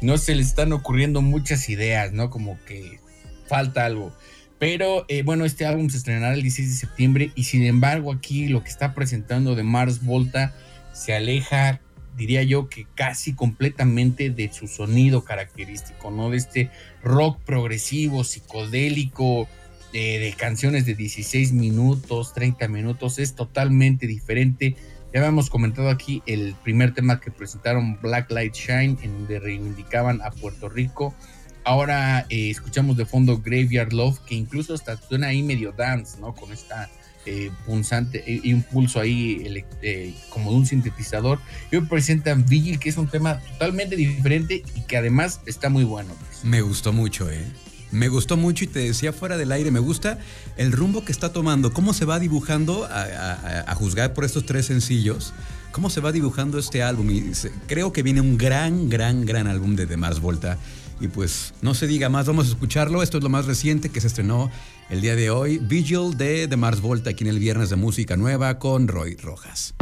no 0.00 0.18
se 0.18 0.34
le 0.34 0.42
están 0.42 0.72
ocurriendo 0.72 1.22
muchas 1.22 1.68
ideas, 1.68 2.12
¿no? 2.12 2.30
Como 2.30 2.58
que 2.64 3.00
falta 3.46 3.84
algo. 3.84 4.12
Pero 4.58 5.04
eh, 5.08 5.22
bueno, 5.22 5.44
este 5.44 5.66
álbum 5.66 5.90
se 5.90 5.98
estrenará 5.98 6.34
el 6.34 6.42
16 6.42 6.70
de 6.70 6.76
septiembre 6.76 7.32
y 7.34 7.44
sin 7.44 7.64
embargo 7.64 8.12
aquí 8.12 8.48
lo 8.48 8.62
que 8.62 8.70
está 8.70 8.94
presentando 8.94 9.54
de 9.56 9.64
Mars 9.64 10.04
Volta 10.04 10.54
se 10.92 11.12
aleja 11.12 11.80
diría 12.16 12.42
yo 12.42 12.68
que 12.68 12.86
casi 12.94 13.34
completamente 13.34 14.30
de 14.30 14.52
su 14.52 14.68
sonido 14.68 15.24
característico, 15.24 16.10
¿no? 16.10 16.30
De 16.30 16.36
este 16.36 16.70
rock 17.02 17.40
progresivo, 17.44 18.24
psicodélico, 18.24 19.48
de, 19.94 20.34
canciones 20.36 20.86
de 20.86 20.94
16 20.94 21.52
minutos, 21.52 22.34
30 22.34 22.68
minutos, 22.68 23.18
es 23.18 23.34
totalmente 23.34 24.06
diferente. 24.06 24.76
Ya 25.12 25.20
habíamos 25.20 25.48
comentado 25.48 25.88
aquí 25.88 26.22
el 26.26 26.56
primer 26.64 26.92
tema 26.92 27.20
que 27.20 27.30
presentaron 27.30 28.00
Black 28.02 28.30
Light 28.32 28.54
Shine, 28.54 28.98
en 29.02 29.12
donde 29.12 29.38
reivindicaban 29.38 30.20
a 30.22 30.30
Puerto 30.32 30.68
Rico. 30.68 31.14
Ahora 31.62 32.26
eh, 32.28 32.50
escuchamos 32.50 32.96
de 32.96 33.06
fondo 33.06 33.40
Graveyard 33.40 33.92
Love, 33.92 34.18
que 34.26 34.34
incluso 34.34 34.74
hasta 34.74 34.96
suena 34.96 35.28
ahí 35.28 35.42
medio 35.42 35.72
dance, 35.72 36.18
¿no? 36.20 36.34
Con 36.34 36.52
esta 36.52 36.90
eh, 37.26 37.50
punzante 37.64 38.22
y 38.26 38.52
un 38.52 38.62
pulso 38.62 39.00
ahí 39.00 39.64
eh, 39.80 40.12
como 40.28 40.50
de 40.50 40.56
un 40.56 40.66
sintetizador. 40.66 41.38
Y 41.70 41.76
hoy 41.76 41.86
presentan 41.86 42.44
Vigil, 42.44 42.80
que 42.80 42.88
es 42.88 42.98
un 42.98 43.08
tema 43.08 43.40
totalmente 43.52 43.94
diferente 43.96 44.62
y 44.74 44.80
que 44.82 44.96
además 44.96 45.40
está 45.46 45.70
muy 45.70 45.84
bueno. 45.84 46.14
Me 46.42 46.60
gustó 46.60 46.92
mucho, 46.92 47.30
¿eh? 47.30 47.46
Me 47.94 48.08
gustó 48.08 48.36
mucho 48.36 48.64
y 48.64 48.66
te 48.66 48.80
decía 48.80 49.12
fuera 49.12 49.36
del 49.36 49.52
aire, 49.52 49.70
me 49.70 49.78
gusta 49.78 50.18
el 50.56 50.72
rumbo 50.72 51.04
que 51.04 51.12
está 51.12 51.32
tomando, 51.32 51.72
cómo 51.72 51.94
se 51.94 52.04
va 52.04 52.18
dibujando, 52.18 52.86
a, 52.90 53.74
juzgar 53.76 54.12
por 54.12 54.24
estos 54.24 54.44
tres 54.44 54.66
sencillos, 54.66 55.32
cómo 55.72 55.90
se 55.90 56.00
va 56.00 56.12
dibujando 56.12 56.58
este 56.58 56.82
álbum. 56.82 57.10
Y 57.10 57.32
creo 57.66 57.92
que 57.92 58.02
viene 58.02 58.20
un 58.20 58.36
gran, 58.36 58.88
gran, 58.88 59.24
gran 59.24 59.46
álbum 59.46 59.76
de 59.76 59.96
Mars 59.96 60.20
Volta. 60.20 60.58
Y 61.00 61.08
pues 61.08 61.54
no 61.60 61.74
se 61.74 61.86
diga 61.86 62.08
más, 62.08 62.26
vamos 62.26 62.46
a 62.46 62.50
escucharlo. 62.50 63.02
Esto 63.02 63.18
es 63.18 63.24
lo 63.24 63.30
más 63.30 63.46
reciente 63.46 63.88
que 63.88 64.00
se 64.00 64.06
estrenó 64.06 64.50
el 64.90 65.00
día 65.00 65.16
de 65.16 65.30
hoy. 65.30 65.58
Vigil 65.58 66.16
de 66.16 66.48
The 66.48 66.56
Mars 66.56 66.80
Volta 66.80 67.10
aquí 67.10 67.24
en 67.24 67.30
el 67.30 67.38
Viernes 67.38 67.70
de 67.70 67.76
Música 67.76 68.16
Nueva 68.16 68.58
con 68.58 68.88
Roy 68.88 69.16
Rojas. 69.16 69.74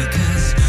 because 0.00 0.59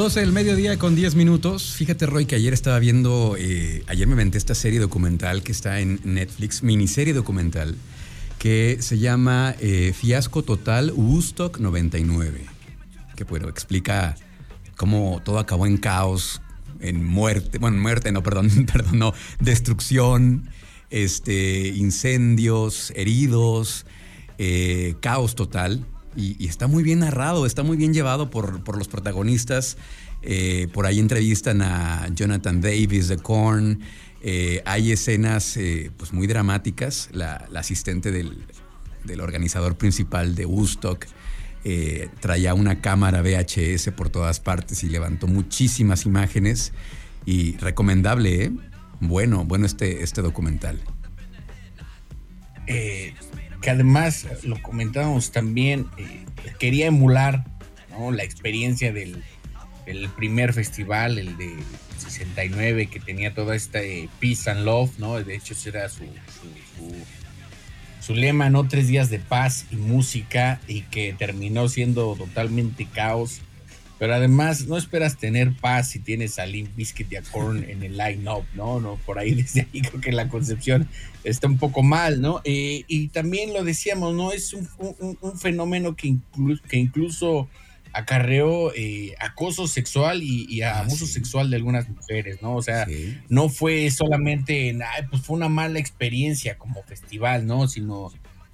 el 0.00 0.32
mediodía 0.32 0.78
con 0.78 0.96
10 0.96 1.14
minutos. 1.14 1.74
Fíjate, 1.74 2.06
Roy, 2.06 2.24
que 2.24 2.34
ayer 2.34 2.54
estaba 2.54 2.78
viendo, 2.78 3.36
eh, 3.38 3.84
ayer 3.86 4.06
me 4.06 4.14
inventé 4.14 4.38
esta 4.38 4.54
serie 4.54 4.80
documental 4.80 5.42
que 5.42 5.52
está 5.52 5.80
en 5.80 6.00
Netflix, 6.04 6.62
miniserie 6.62 7.12
documental, 7.12 7.76
que 8.38 8.78
se 8.80 8.98
llama 8.98 9.54
eh, 9.60 9.92
Fiasco 9.94 10.42
Total 10.42 10.90
Woodstock 10.96 11.58
99. 11.58 12.46
Que 13.14 13.24
bueno, 13.24 13.50
explica 13.50 14.16
cómo 14.74 15.20
todo 15.22 15.38
acabó 15.38 15.66
en 15.66 15.76
caos, 15.76 16.40
en 16.80 17.04
muerte, 17.04 17.58
bueno, 17.58 17.76
muerte, 17.76 18.10
no, 18.10 18.22
perdón, 18.22 18.48
perdón, 18.72 18.98
no, 18.98 19.12
destrucción, 19.38 20.48
este, 20.88 21.68
incendios, 21.68 22.90
heridos, 22.96 23.84
eh, 24.38 24.94
caos 25.00 25.34
total 25.34 25.84
y, 26.16 26.46
está 26.46 26.66
muy 26.66 26.82
bien 26.82 27.00
narrado, 27.00 27.46
está 27.46 27.62
muy 27.62 27.76
bien 27.76 27.94
llevado 27.94 28.30
por, 28.30 28.64
por 28.64 28.76
los 28.76 28.88
protagonistas. 28.88 29.76
Eh, 30.22 30.68
por 30.72 30.86
ahí 30.86 30.98
entrevistan 30.98 31.62
a 31.62 32.08
Jonathan 32.14 32.60
Davis 32.60 33.08
de 33.08 33.16
Korn. 33.16 33.80
Eh, 34.22 34.62
hay 34.66 34.92
escenas 34.92 35.56
eh, 35.56 35.90
pues 35.96 36.12
muy 36.12 36.26
dramáticas. 36.26 37.08
La, 37.12 37.48
asistente 37.54 38.10
del, 38.10 38.44
del, 39.04 39.20
organizador 39.20 39.76
principal 39.76 40.34
de 40.34 40.46
Woodstock 40.46 41.06
traía 42.20 42.54
una 42.54 42.80
cámara 42.80 43.20
VHS 43.20 43.90
por 43.94 44.08
todas 44.08 44.40
partes 44.40 44.82
y 44.82 44.88
levantó 44.88 45.26
muchísimas 45.26 46.06
imágenes. 46.06 46.72
Y 47.26 47.56
recomendable, 47.58 48.44
¿eh? 48.44 48.52
Bueno, 48.98 49.44
bueno 49.44 49.66
este, 49.66 50.02
este 50.02 50.22
documental. 50.22 50.80
Que 53.60 53.70
además 53.70 54.26
lo 54.42 54.60
comentábamos 54.62 55.32
también, 55.32 55.86
quería 56.58 56.86
emular 56.86 57.44
la 58.10 58.24
experiencia 58.24 58.92
del, 58.92 59.22
el 59.86 60.08
primer 60.08 60.54
festival, 60.54 61.18
el 61.18 61.36
de 61.36 61.54
69, 61.98 62.86
que 62.86 63.00
tenía 63.00 63.34
toda 63.34 63.54
esta 63.54 63.82
eh, 63.82 64.08
peace 64.18 64.50
and 64.50 64.64
love, 64.64 64.90
¿no? 64.98 65.22
De 65.22 65.34
hecho, 65.34 65.52
ese 65.52 65.68
era 65.68 65.88
su, 65.88 66.04
su, 68.00 68.14
lema, 68.14 68.48
¿no? 68.48 68.66
Tres 68.66 68.88
días 68.88 69.10
de 69.10 69.18
paz 69.18 69.66
y 69.70 69.76
música, 69.76 70.60
y 70.66 70.82
que 70.82 71.12
terminó 71.12 71.68
siendo 71.68 72.16
totalmente 72.16 72.86
caos. 72.86 73.42
Pero 74.00 74.14
además, 74.14 74.66
no 74.66 74.78
esperas 74.78 75.18
tener 75.18 75.52
paz 75.52 75.90
si 75.90 75.98
tienes 75.98 76.38
a 76.38 76.46
Limp 76.46 76.74
Bizkit 76.74 77.12
y 77.12 77.16
a 77.16 77.22
Korn 77.22 77.68
en 77.68 77.82
el 77.82 77.98
line-up, 77.98 78.44
¿no? 78.54 78.80
¿no? 78.80 78.96
Por 79.04 79.18
ahí, 79.18 79.34
desde 79.42 79.68
ahí 79.72 79.82
creo 79.82 80.00
que 80.00 80.10
la 80.10 80.30
concepción 80.30 80.88
está 81.22 81.46
un 81.46 81.58
poco 81.58 81.82
mal, 81.82 82.22
¿no? 82.22 82.40
Eh, 82.44 82.84
y 82.88 83.08
también 83.08 83.52
lo 83.52 83.62
decíamos, 83.62 84.14
¿no? 84.14 84.32
Es 84.32 84.54
un, 84.54 84.66
fenómeno 85.38 85.96
que, 85.96 86.16
que 86.66 86.78
incluso 86.78 87.46
acarreó 87.92 88.72
eh, 88.74 89.14
acoso 89.20 89.66
sexual 89.66 90.22
y, 90.22 90.62
ah, 90.62 90.80
abuso 90.80 91.06
sexual 91.06 91.50
de 91.50 91.56
algunas 91.56 91.86
mujeres, 91.86 92.40
¿no? 92.40 92.56
O 92.56 92.62
sea, 92.62 92.86
no 93.28 93.50
fue 93.50 93.90
solamente, 93.90 94.78
pues 95.10 95.20
fue 95.20 95.36
una 95.36 95.50
mala 95.50 95.78
experiencia 95.78 96.56
como 96.56 96.82
festival, 96.84 97.46
¿no? 97.46 97.68
Sino 97.68 98.10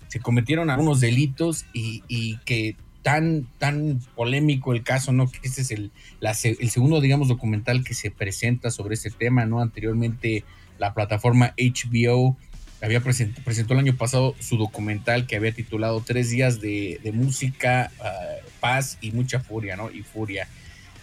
se 0.09 0.21
cometieron 0.21 0.71
algunos 0.71 1.01
delitos 1.01 1.67
y, 1.73 2.39
que 2.45 2.77
tan, 3.07 3.47
tan 3.59 4.01
polémico 4.17 4.73
el 4.73 4.83
caso, 4.83 5.13
¿no? 5.13 5.31
Que 5.31 5.39
este 5.45 5.63
es 5.63 5.71
el, 5.71 5.93
el 6.21 6.71
segundo, 6.71 7.01
digamos, 7.01 7.29
documental 7.29 7.85
que 7.85 7.95
se 7.95 8.11
presenta 8.11 8.73
sobre 8.73 8.95
este 8.95 9.13
tema, 9.13 9.47
¿no? 9.47 9.61
Anteriormente 9.61 10.43
la 10.81 10.93
plataforma 10.93 11.55
HBO 11.57 12.37
había 12.83 13.01
presentado, 13.01 13.45
presentó 13.45 13.75
el 13.75 13.79
año 13.79 13.97
pasado 13.97 14.35
su 14.41 14.57
documental 14.57 15.29
que 15.29 15.37
había 15.37 15.53
titulado 15.53 16.03
Tres 16.05 16.31
días 16.31 16.61
de, 16.61 16.99
música, 17.15 17.93
ah, 18.01 18.11
paz 18.59 18.99
y 19.01 19.13
mucha 19.13 19.39
furia, 19.39 19.77
¿no? 19.77 19.89
Y 19.93 20.03
furia. 20.03 20.49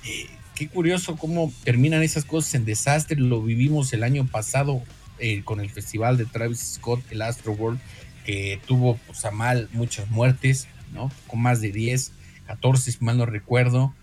Eh, 0.06 0.28
qué 0.56 0.68
curioso 0.68 1.16
cómo 1.16 1.54
terminan 1.64 2.04
esas 2.04 2.26
cosas 2.26 2.54
en 2.56 2.66
desastre. 2.66 3.16
Lo 3.16 3.42
vivimos 3.42 3.94
el 3.94 4.04
año 4.04 4.28
pasado 4.28 4.84
eh, 5.20 5.42
con 5.46 5.62
el 5.62 5.70
festival 5.70 6.18
de 6.18 6.26
Travis 6.26 6.74
Scott, 6.74 7.00
el 7.12 7.22
Astro 7.22 7.54
World, 7.54 7.80
que 8.26 8.60
tuvo 8.68 9.00
pues, 9.08 9.24
a 9.24 9.32
mal 9.32 9.70
muchas 9.72 10.10
muertes, 10.10 10.68
¿no? 10.94 11.12
Con 11.28 11.42
más 11.42 11.62
de 11.62 11.72
10, 11.72 12.12
14, 12.48 12.92
si 12.92 13.04
mal 13.04 13.18
no 13.18 13.26
recuerdo. 13.26 13.94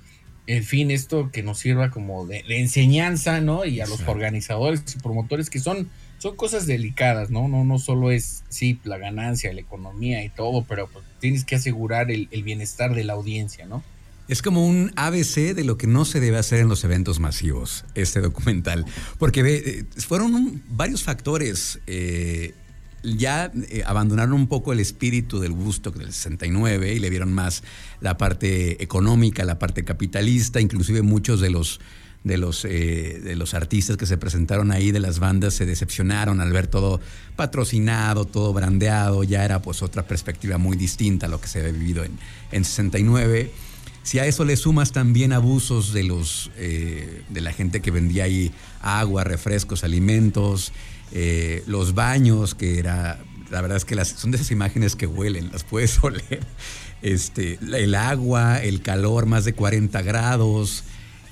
En 0.47 0.65
fin, 0.65 0.91
esto 0.91 1.31
que 1.31 1.43
nos 1.43 1.59
sirva 1.59 1.91
como 1.91 2.27
de, 2.27 2.45
enseñanza, 2.49 3.41
¿no? 3.41 3.65
Y 3.65 3.81
a 3.81 3.87
los 3.87 4.01
organizadores 4.09 4.83
y 4.95 4.99
promotores 4.99 5.49
que 5.49 5.61
son 5.61 5.89
son 6.21 6.37
cosas 6.37 6.67
delicadas, 6.67 7.31
¿no? 7.31 7.49
No, 7.49 7.65
no 7.65 7.79
solo 7.79 8.11
es, 8.11 8.45
sí, 8.51 8.79
la 8.85 8.99
ganancia, 8.99 9.53
la 9.55 9.63
economía 9.63 10.23
y 10.23 10.29
todo, 10.29 10.67
pero 10.69 10.87
pues, 10.87 11.03
tienes 11.19 11.47
que 11.47 11.57
asegurar 11.57 12.11
el, 12.11 12.29
bienestar 12.43 12.95
de 12.95 13.05
la 13.05 13.15
audiencia, 13.15 13.65
¿no? 13.65 13.83
Es 14.29 14.43
como 14.43 14.67
un 14.67 14.93
ABC 14.97 15.55
de 15.55 15.65
lo 15.65 15.79
que 15.79 15.87
no 15.87 16.05
se 16.05 16.21
debe 16.21 16.37
hacer 16.37 16.61
en 16.61 16.69
los 16.69 16.85
eventos 16.85 17.21
masivos, 17.21 17.87
este 17.95 18.21
documental. 18.21 18.85
Porque 19.19 19.41
eh, 19.41 19.85
fueron 19.97 20.63
varios 20.69 21.03
factores. 21.03 21.81
Eh, 21.87 22.55
ya 23.03 23.51
eh, 23.55 23.83
abandonaron 23.87 24.35
un 24.35 24.47
poco 24.47 24.73
el 24.73 24.81
espíritu 24.81 25.41
del 25.41 25.53
gusto 25.53 25.91
del 25.91 26.13
69 26.13 26.95
y 26.95 26.99
le 26.99 27.11
vieron 27.11 27.33
más 27.33 27.63
la 28.01 28.17
parte 28.17 28.83
económica, 28.83 29.45
la 29.45 29.59
parte 29.59 29.85
capitalista, 29.85 30.61
inclusive 30.61 31.03
muchos 31.03 31.41
de 31.41 31.51
los 31.51 31.81
de 32.23 32.37
los, 32.37 32.67
eh, 32.67 33.19
de 33.23 33.35
los 33.35 33.55
artistas 33.55 33.97
que 33.97 34.05
se 34.05 34.19
presentaron 34.19 34.73
ahí, 34.73 34.93
de 34.93 35.01
las 35.01 35.21
bandas, 35.21 35.55
se 35.55 35.65
decepcionaron 35.65 36.41
al 36.43 36.53
ver 36.53 36.67
todo 36.67 37.01
patrocinado, 37.35 38.27
todo 38.27 38.53
brandeado, 38.53 39.25
ya 39.25 39.45
era 39.45 39.63
pues 39.63 39.83
otra 39.83 40.03
perspectiva 40.03 40.59
muy 40.59 40.77
distinta 40.77 41.27
a 41.27 41.29
lo 41.31 41.41
que 41.41 41.49
se 41.49 41.61
había 41.61 41.73
vivido 41.73 42.05
en, 42.05 42.19
en 42.53 42.65
69. 42.65 43.51
Si 44.03 44.19
a 44.19 44.27
eso 44.27 44.45
le 44.45 44.57
sumas 44.57 44.93
también 44.93 45.33
abusos 45.33 45.93
de, 45.93 46.05
los, 46.05 46.51
eh, 46.57 47.23
de 47.29 47.41
la 47.41 47.53
gente 47.53 47.81
que 47.81 47.91
vendía 47.91 48.25
ahí 48.25 48.51
agua, 48.81 49.25
refrescos, 49.25 49.85
alimentos, 49.85 50.73
eh, 51.13 51.63
los 51.67 51.95
baños, 51.95 52.55
que 52.55 52.79
era, 52.79 53.19
la 53.51 53.61
verdad 53.61 53.77
es 53.77 53.85
que 53.85 53.95
las, 53.95 54.09
son 54.09 54.31
de 54.31 54.37
esas 54.37 54.51
imágenes 54.51 54.97
que 54.97 55.07
huelen, 55.07 55.51
las 55.53 55.65
puedes 55.65 55.99
oler. 56.03 56.41
Este, 57.03 57.59
el 57.61 57.95
agua, 57.95 58.59
el 58.63 58.83
calor, 58.83 59.27
más 59.27 59.45
de 59.45 59.55
40 59.55 60.03
grados, 60.03 60.85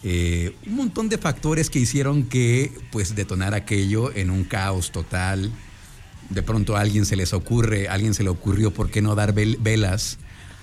eh, 0.04 0.54
un 0.66 0.76
montón 0.76 1.08
de 1.08 1.18
factores 1.18 1.70
que 1.70 1.78
hicieron 1.78 2.24
que 2.24 2.72
pues 2.92 3.14
detonar 3.14 3.54
aquello 3.54 4.14
en 4.14 4.30
un 4.30 4.44
caos 4.44 4.92
total. 4.92 5.50
De 6.30 6.42
pronto 6.42 6.76
a 6.76 6.80
alguien 6.80 7.06
se 7.06 7.16
les 7.16 7.32
ocurre, 7.32 7.88
a 7.88 7.94
alguien 7.94 8.14
se 8.14 8.22
le 8.22 8.28
ocurrió 8.28 8.72
por 8.72 8.90
qué 8.90 9.02
no 9.02 9.14
dar 9.14 9.32
velas 9.32 10.18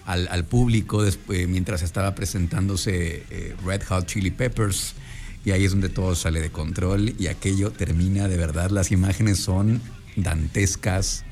al, 0.06 0.45
público 0.45 1.01
después, 1.01 1.47
mientras 1.47 1.82
estaba 1.82 2.13
presentándose 2.13 3.23
eh, 3.30 3.56
Red 3.65 3.84
Hot 3.89 4.06
Chili 4.06 4.32
Peppers. 4.32 4.93
Y 5.45 5.51
ahí 5.51 5.63
es 5.63 5.71
donde 5.71 5.89
todo 5.89 6.15
sale 6.15 6.41
de 6.41 6.49
control 6.49 7.13
y 7.17 7.27
aquello 7.27 7.71
termina 7.71 8.27
de 8.27 8.36
verdad. 8.36 8.71
Las 8.71 8.91
imágenes 8.91 9.38
son 9.39 9.81
dantescas. 10.15 11.23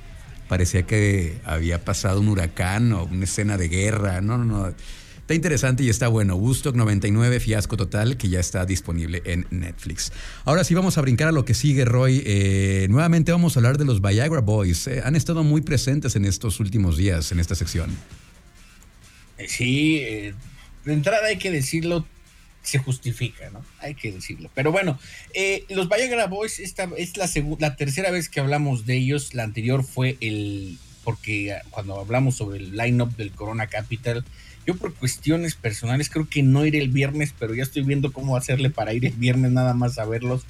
Parecía 0.48 0.84
que 0.84 1.42
había 1.44 1.84
pasado 1.84 2.20
un 2.20 2.30
huracán 2.30 2.94
o 2.94 3.06
una 3.06 3.26
escena 3.26 3.58
de 3.58 3.68
guerra. 3.68 4.22
No, 4.22 4.38
no, 4.38 4.46
no 4.46 4.74
Está 5.24 5.36
interesante 5.36 5.84
y 5.84 5.90
está 5.90 6.10
bueno. 6.10 6.36
Woodstock 6.36 6.76
99, 6.76 7.40
fiasco 7.40 7.78
total, 7.78 8.18
que 8.18 8.28
ya 8.28 8.42
está 8.42 8.66
disponible 8.66 9.22
en 9.24 9.48
Netflix. 9.52 10.12
Ahora 10.44 10.66
sí 10.66 10.74
vamos 10.74 10.98
a 10.98 11.02
brincar 11.02 11.30
a 11.30 11.32
lo 11.32 11.46
que 11.46 11.54
sigue, 11.54 11.86
Roy. 11.86 12.22
Eh, 12.26 12.88
nuevamente 12.90 13.32
vamos 13.32 13.56
a 13.56 13.60
hablar 13.62 13.78
de 13.78 13.86
los 13.86 14.02
Viagra 14.02 14.42
Boys. 14.42 14.86
Eh, 14.88 15.02
han 15.02 15.16
estado 15.16 15.46
muy 15.46 15.62
presentes 15.62 16.18
en 16.18 16.26
estos 16.26 16.60
últimos 16.60 16.98
días 16.98 17.32
en 17.32 17.40
esta 17.40 17.56
sección. 17.56 17.90
Eh, 19.38 19.48
sí, 19.48 20.00
de 20.84 20.94
entrada 20.94 21.28
hay 21.28 21.38
que 21.38 21.52
decirlo, 21.52 22.06
se 22.64 22.80
justifica, 22.80 23.50
¿no? 23.52 23.64
Hay 23.80 23.94
que 23.94 24.12
decirlo. 24.12 24.50
Pero 24.56 24.72
bueno, 24.72 24.98
los 25.70 25.88
Viagra 25.90 26.28
Boys, 26.28 26.60
esta 26.60 26.90
es 26.98 27.18
la, 27.18 27.30
la 27.60 27.76
tercera 27.76 28.10
vez 28.10 28.30
que 28.30 28.40
hablamos 28.40 28.86
de 28.86 28.96
ellos. 28.96 29.34
La 29.34 29.44
anterior 29.44 29.84
fue 29.84 30.18
el, 30.22 30.80
porque 31.04 31.56
cuando 31.70 32.00
hablamos 32.00 32.36
sobre 32.36 32.60
el 32.60 32.76
line-up 32.76 33.16
del 33.16 33.32
Corona 33.32 33.68
Capital, 33.68 34.24
yo 34.66 34.76
por 34.76 34.94
cuestiones 34.94 35.56
personales 35.56 36.10
creo 36.10 36.28
que 36.30 36.42
no 36.42 36.66
iré 36.66 36.80
el 36.80 36.90
viernes, 36.90 37.34
pero 37.38 37.54
ya 37.54 37.64
estoy 37.64 37.84
viendo 37.84 38.14
cómo 38.14 38.38
hacerle 38.38 38.70
para 38.70 38.94
ir 38.94 39.06
el 39.06 39.14
viernes 39.14 39.52
nada 39.52 39.74
más 39.74 40.00
a 40.00 40.06
verlos. 40.06 40.44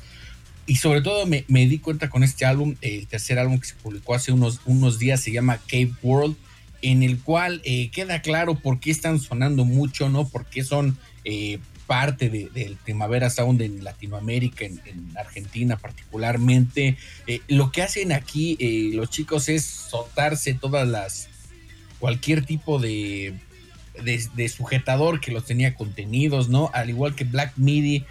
Y 0.66 0.78
sobre 0.78 1.02
todo 1.02 1.26
me, 1.26 1.44
di 1.48 1.80
cuenta 1.80 2.10
con 2.10 2.24
este 2.24 2.46
álbum, 2.46 2.76
el 2.82 3.08
tercer 3.08 3.40
álbum 3.40 3.60
que 3.60 3.68
se 3.68 3.76
publicó 3.76 4.14
hace 4.14 4.32
unos, 4.32 4.62
unos 4.66 5.00
días, 5.00 5.20
se 5.20 5.32
llama 5.32 5.60
Cave 5.68 5.94
World, 6.04 6.38
en 6.82 7.04
el 7.04 7.20
cual 7.20 7.62
eh, 7.66 7.90
queda 7.92 8.22
claro 8.22 8.56
por 8.56 8.80
qué 8.80 8.92
están 8.92 9.20
sonando 9.20 9.66
mucho, 9.66 10.10
¿no? 10.10 10.28
Por 10.30 10.46
qué 10.46 10.64
son 10.64 10.98
eh, 11.26 11.60
parte 11.88 12.30
del 12.30 12.78
Primavera 12.84 13.30
Sound 13.30 13.62
en 13.62 13.84
Latinoamérica, 13.84 14.66
en, 14.66 14.82
Argentina 15.18 15.78
particularmente. 15.78 16.98
Eh, 17.28 17.42
lo 17.48 17.72
que 17.72 17.82
hacen 17.82 18.12
aquí 18.12 18.58
los 18.94 19.10
chicos 19.10 19.50
es 19.50 19.64
soltarse 19.64 20.54
todas 20.54 20.88
las, 20.88 21.30
cualquier 22.00 22.46
tipo 22.46 22.80
de 22.80 23.34
de, 24.02 24.50
sujetador 24.50 25.20
que 25.20 25.32
los 25.32 25.46
tenía 25.46 25.76
contenidos, 25.76 26.50
¿no? 26.50 26.70
Al 26.74 26.90
igual 26.90 27.16
que 27.16 27.24
Black 27.26 27.54
Midi, 27.58 28.06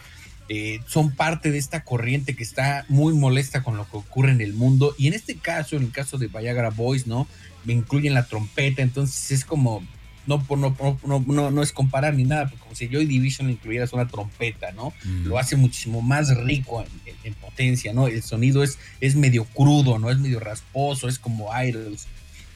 eh, 0.48 0.80
son 0.86 1.12
parte 1.12 1.50
de 1.50 1.58
esta 1.58 1.84
corriente 1.84 2.34
que 2.36 2.42
está 2.42 2.84
muy 2.88 3.14
molesta 3.14 3.62
con 3.62 3.76
lo 3.76 3.88
que 3.88 3.96
ocurre 3.96 4.32
en 4.32 4.40
el 4.40 4.52
mundo. 4.52 4.94
Y 4.98 5.06
en 5.06 5.14
este 5.14 5.36
caso, 5.36 5.76
en 5.76 5.84
el 5.84 5.92
caso 5.92 6.18
de 6.18 6.26
Viagra 6.26 6.70
Boys, 6.70 7.06
¿no? 7.06 7.26
Me 7.64 7.72
incluyen 7.72 8.14
la 8.14 8.26
trompeta, 8.26 8.82
entonces 8.82 9.30
es 9.30 9.44
como, 9.44 9.82
no, 10.26 10.44
no, 10.50 10.76
no, 11.04 11.24
no, 11.26 11.50
no 11.50 11.62
es 11.62 11.72
comparar 11.72 12.14
ni 12.14 12.24
nada, 12.24 12.48
porque 12.48 12.62
como 12.62 12.74
si 12.74 12.88
Joy 12.88 13.06
Division 13.06 13.50
incluyeras 13.50 13.92
una 13.92 14.06
trompeta, 14.06 14.72
¿no? 14.72 14.92
Mm. 15.04 15.26
Lo 15.26 15.38
hace 15.38 15.56
muchísimo 15.56 16.00
más 16.00 16.36
rico 16.36 16.84
en, 17.24 17.34
potencia, 17.34 17.92
¿no? 17.92 18.06
El 18.06 18.22
sonido 18.22 18.62
es, 18.62 18.78
es 19.00 19.16
medio 19.16 19.44
crudo, 19.44 19.98
¿no? 19.98 20.10
Es 20.10 20.18
medio 20.18 20.40
rasposo, 20.40 21.08
es 21.08 21.18
como 21.18 21.50
Idols. 21.60 22.06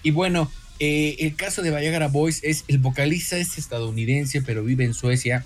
Y 0.03 0.11
bueno, 0.11 0.51
eh, 0.79 1.17
el 1.21 1.35
caso 1.35 1.63
de 1.63 1.71
Viagra 1.71 2.09
Boys 2.09 2.41
es 2.43 2.65
el 2.69 2.79
vocalista 2.79 3.37
es 3.37 3.59
estadounidense, 3.59 4.43
pero 4.43 4.63
vive 4.63 4.85
en 4.85 4.95
Suecia. 4.95 5.45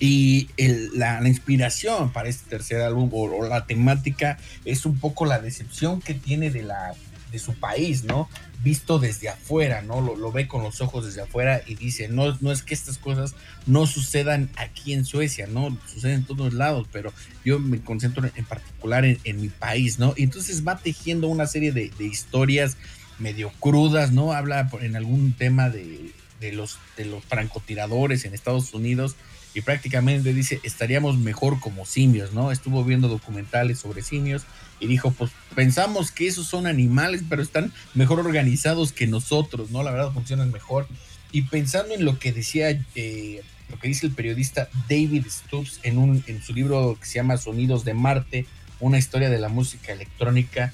Y 0.00 0.48
la, 0.94 1.26
inspiración 1.26 2.12
para 2.12 2.28
este 2.28 2.50
tercer 2.50 2.80
álbum 2.82 3.08
o, 3.12 3.46
la 3.46 3.64
temática 3.66 4.38
es 4.64 4.84
un 4.84 4.98
poco 4.98 5.24
la 5.24 5.38
decepción 5.38 6.02
que 6.02 6.14
tiene 6.14 6.50
de 6.50 6.62
la, 6.62 6.94
de 7.34 7.40
su 7.40 7.52
país, 7.54 8.04
¿no? 8.04 8.28
Visto 8.62 9.00
desde 9.00 9.28
afuera, 9.28 9.82
¿no? 9.82 10.00
Lo, 10.00 10.30
ve 10.30 10.46
con 10.46 10.62
los 10.62 10.80
ojos 10.80 11.04
desde 11.04 11.20
afuera 11.20 11.60
y 11.66 11.74
dice, 11.74 12.08
no, 12.08 12.38
no 12.40 12.52
es 12.52 12.62
que 12.62 12.74
estas 12.74 12.96
cosas 12.96 13.34
no 13.66 13.86
sucedan 13.86 14.50
aquí 14.56 14.92
en 14.92 15.04
Suecia, 15.04 15.48
¿no? 15.48 15.76
Suceden 15.92 16.20
en 16.20 16.24
todos 16.24 16.54
lados, 16.54 16.86
pero 16.92 17.12
yo 17.44 17.58
me 17.58 17.80
concentro 17.80 18.30
en 18.32 18.44
particular 18.44 19.04
en, 19.04 19.18
en 19.24 19.40
mi 19.40 19.48
país, 19.48 19.98
¿no? 19.98 20.14
Y 20.16 20.22
entonces 20.22 20.64
va 20.66 20.78
tejiendo 20.78 21.26
una 21.26 21.46
serie 21.46 21.72
de, 21.72 21.90
de 21.98 22.04
historias 22.06 22.76
medio 23.18 23.50
crudas, 23.58 24.12
¿no? 24.12 24.32
Habla 24.32 24.70
en 24.80 24.94
algún 24.94 25.32
tema 25.32 25.70
de, 25.70 26.12
de, 26.40 26.52
los, 26.52 26.78
de 26.96 27.06
los 27.06 27.24
francotiradores 27.24 28.24
en 28.24 28.32
Estados 28.32 28.72
Unidos 28.74 29.16
y 29.54 29.60
prácticamente 29.60 30.32
dice, 30.32 30.60
estaríamos 30.62 31.18
mejor 31.18 31.58
como 31.58 31.84
simios, 31.84 32.32
¿no? 32.32 32.52
Estuvo 32.52 32.84
viendo 32.84 33.08
documentales 33.08 33.80
sobre 33.80 34.02
simios 34.02 34.44
y 34.80 34.86
dijo, 34.86 35.10
pues 35.12 35.30
pensamos 35.54 36.10
que 36.10 36.26
esos 36.26 36.46
son 36.46 36.66
animales, 36.66 37.22
pero 37.28 37.42
están 37.42 37.72
mejor 37.94 38.20
organizados 38.20 38.92
que 38.92 39.06
nosotros, 39.06 39.70
¿no? 39.70 39.82
La 39.82 39.90
verdad 39.90 40.12
funcionan 40.12 40.50
mejor. 40.50 40.86
Y 41.32 41.42
pensando 41.42 41.94
en 41.94 42.04
lo 42.04 42.18
que 42.18 42.32
decía, 42.32 42.70
eh, 42.94 43.42
lo 43.70 43.78
que 43.78 43.88
dice 43.88 44.06
el 44.06 44.12
periodista 44.12 44.68
David 44.88 45.26
Stubbs 45.28 45.80
en, 45.82 45.98
un, 45.98 46.22
en 46.26 46.42
su 46.42 46.54
libro 46.54 46.96
que 47.00 47.06
se 47.06 47.14
llama 47.14 47.36
Sonidos 47.36 47.84
de 47.84 47.94
Marte, 47.94 48.46
una 48.80 48.98
historia 48.98 49.30
de 49.30 49.38
la 49.38 49.48
música 49.48 49.92
electrónica, 49.92 50.72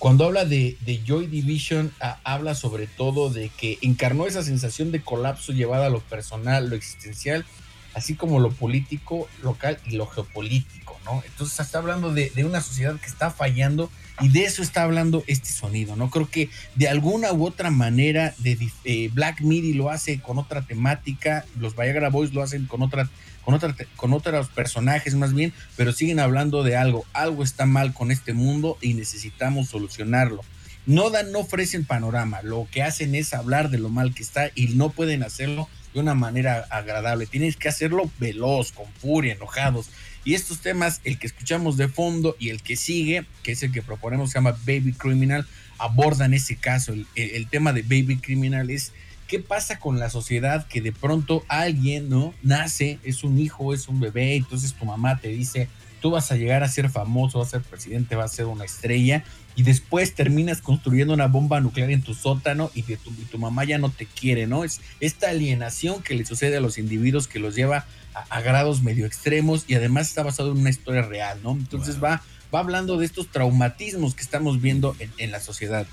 cuando 0.00 0.24
habla 0.24 0.46
de, 0.46 0.78
de 0.80 1.02
Joy 1.04 1.26
Division, 1.26 1.92
habla 2.24 2.54
sobre 2.54 2.86
todo 2.86 3.28
de 3.28 3.50
que 3.50 3.76
encarnó 3.82 4.26
esa 4.26 4.42
sensación 4.42 4.92
de 4.92 5.02
colapso 5.02 5.52
llevada 5.52 5.86
a 5.86 5.90
lo 5.90 6.00
personal, 6.00 6.70
lo 6.70 6.74
existencial, 6.74 7.44
así 7.92 8.14
como 8.14 8.40
lo 8.40 8.50
político, 8.50 9.28
local 9.42 9.78
y 9.84 9.96
lo 9.96 10.06
geopolítico, 10.06 10.89
¿no? 11.04 11.22
Entonces 11.26 11.58
está 11.60 11.78
hablando 11.78 12.12
de, 12.12 12.32
una 12.44 12.60
sociedad 12.60 12.98
que 12.98 13.06
está 13.06 13.30
fallando 13.30 13.90
y 14.20 14.28
de 14.28 14.44
eso 14.44 14.62
está 14.62 14.82
hablando 14.82 15.24
este 15.26 15.50
sonido, 15.50 15.96
¿no? 15.96 16.10
Creo 16.10 16.28
que 16.28 16.50
de 16.74 16.88
alguna 16.88 17.32
u 17.32 17.46
otra 17.46 17.70
manera 17.70 18.34
de, 18.38 18.58
eh, 18.84 19.10
Black 19.12 19.40
Midi 19.40 19.72
lo 19.72 19.90
hace 19.90 20.20
con 20.20 20.38
otra 20.38 20.62
temática, 20.62 21.44
los 21.58 21.74
Viagra 21.74 22.10
Boys 22.10 22.32
lo 22.34 22.42
hacen 22.42 22.66
con 22.66 22.82
otra 22.82 23.08
con, 23.44 23.54
otra, 23.54 23.74
con 23.96 24.12
otros 24.12 24.48
personajes 24.48 25.14
más 25.14 25.34
bien, 25.34 25.52
pero 25.76 25.92
siguen 25.92 26.20
hablando 26.20 26.62
de 26.62 26.76
algo, 26.76 27.06
algo 27.12 27.42
está 27.42 27.66
mal 27.66 27.94
con 27.94 28.10
este 28.10 28.34
mundo 28.34 28.76
y 28.80 28.94
necesitamos 28.94 29.68
solucionarlo. 29.68 30.42
No 30.86 31.10
dan, 31.10 31.32
no 31.32 31.40
ofrecen 31.40 31.84
panorama, 31.84 32.42
lo 32.42 32.66
que 32.70 32.82
hacen 32.82 33.14
es 33.14 33.34
hablar 33.34 33.70
de 33.70 33.78
lo 33.78 33.88
mal 33.88 34.14
que 34.14 34.22
está 34.22 34.50
y 34.54 34.68
no 34.68 34.90
pueden 34.90 35.22
hacerlo 35.22 35.68
de 35.92 36.00
una 36.00 36.14
manera 36.14 36.66
agradable, 36.70 37.26
tienes 37.26 37.56
que 37.56 37.68
hacerlo 37.68 38.10
veloz, 38.18 38.72
con 38.72 38.86
furia, 39.00 39.34
enojados. 39.34 39.90
Y 40.24 40.34
estos 40.34 40.60
temas, 40.60 41.00
el 41.04 41.18
que 41.18 41.26
escuchamos 41.26 41.76
de 41.76 41.88
fondo 41.88 42.36
y 42.38 42.50
el 42.50 42.62
que 42.62 42.76
sigue, 42.76 43.24
que 43.42 43.52
es 43.52 43.62
el 43.62 43.72
que 43.72 43.82
proponemos, 43.82 44.30
se 44.30 44.38
llama 44.38 44.56
Baby 44.66 44.92
Criminal, 44.92 45.46
abordan 45.78 46.34
ese 46.34 46.56
caso. 46.56 46.92
El, 47.14 47.46
tema 47.48 47.72
de 47.72 47.82
Baby 47.82 48.18
Criminal 48.18 48.70
es 48.70 48.92
qué 49.26 49.38
pasa 49.40 49.78
con 49.78 49.98
la 49.98 50.10
sociedad 50.10 50.66
que 50.66 50.82
de 50.82 50.92
pronto 50.92 51.44
alguien, 51.48 52.08
¿no? 52.08 52.34
Nace, 52.42 52.98
es 53.02 53.24
un 53.24 53.38
hijo, 53.38 53.72
es 53.72 53.88
un 53.88 53.98
bebé, 53.98 54.36
entonces 54.36 54.74
tu 54.74 54.84
mamá 54.84 55.18
te 55.20 55.28
dice, 55.28 55.68
tú 56.00 56.10
vas 56.10 56.30
a 56.32 56.36
llegar 56.36 56.62
a 56.62 56.68
ser 56.68 56.90
famoso, 56.90 57.38
vas 57.38 57.48
a 57.48 57.50
ser 57.52 57.62
presidente, 57.62 58.14
vas 58.14 58.32
a 58.32 58.36
ser 58.36 58.46
una 58.46 58.64
estrella, 58.64 59.24
y 59.56 59.62
después 59.62 60.14
terminas 60.14 60.60
construyendo 60.60 61.12
una 61.12 61.26
bomba 61.26 61.60
nuclear 61.60 61.90
en 61.90 62.02
tu 62.02 62.14
sótano 62.14 62.70
y, 62.74 62.82
tu, 62.82 63.10
y 63.10 63.24
tu, 63.24 63.38
mamá 63.38 63.64
ya 63.64 63.78
no 63.78 63.90
te 63.90 64.06
quiere, 64.06 64.46
¿no? 64.46 64.64
Es 64.64 64.80
esta 65.00 65.30
alienación 65.30 66.02
que 66.02 66.14
le 66.14 66.24
sucede 66.24 66.56
a 66.56 66.60
los 66.60 66.78
individuos 66.78 67.28
que 67.28 67.38
los 67.38 67.54
lleva 67.54 67.86
a, 68.14 68.20
a 68.20 68.40
grados 68.40 68.82
medio 68.82 69.06
extremos 69.06 69.64
y 69.66 69.74
además 69.74 70.08
está 70.08 70.22
basado 70.22 70.52
en 70.52 70.58
una 70.58 70.70
historia 70.70 71.02
real, 71.02 71.40
¿no? 71.42 71.52
Entonces 71.52 71.96
wow. 71.96 72.04
va, 72.04 72.22
va 72.54 72.60
hablando 72.60 72.96
de 72.96 73.06
estos 73.06 73.28
traumatismos 73.28 74.14
que 74.14 74.22
estamos 74.22 74.60
viendo 74.60 74.94
en, 74.98 75.12
en 75.18 75.30
la 75.30 75.40
sociedad. 75.40 75.86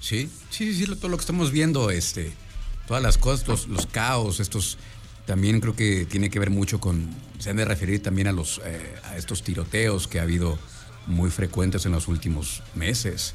Sí, 0.00 0.28
sí, 0.50 0.74
sí, 0.74 0.84
todo 0.96 1.08
lo 1.08 1.16
que 1.16 1.22
estamos 1.22 1.50
viendo, 1.50 1.90
este, 1.90 2.32
todas 2.86 3.02
las 3.02 3.16
cosas, 3.16 3.48
los, 3.48 3.68
los, 3.68 3.86
caos, 3.86 4.38
estos 4.38 4.76
también 5.24 5.60
creo 5.60 5.74
que 5.74 6.04
tiene 6.04 6.28
que 6.28 6.38
ver 6.38 6.50
mucho 6.50 6.80
con, 6.80 7.08
se 7.38 7.50
han 7.50 7.56
de 7.56 7.64
referir 7.64 8.02
también 8.02 8.28
a 8.28 8.32
los, 8.32 8.60
eh, 8.64 8.94
a 9.04 9.16
estos 9.16 9.42
tiroteos 9.42 10.06
que 10.06 10.18
ha 10.18 10.22
habido 10.22 10.58
muy 11.06 11.30
frecuentes 11.30 11.86
en 11.86 11.92
los 11.92 12.08
últimos 12.08 12.62
meses. 12.74 13.34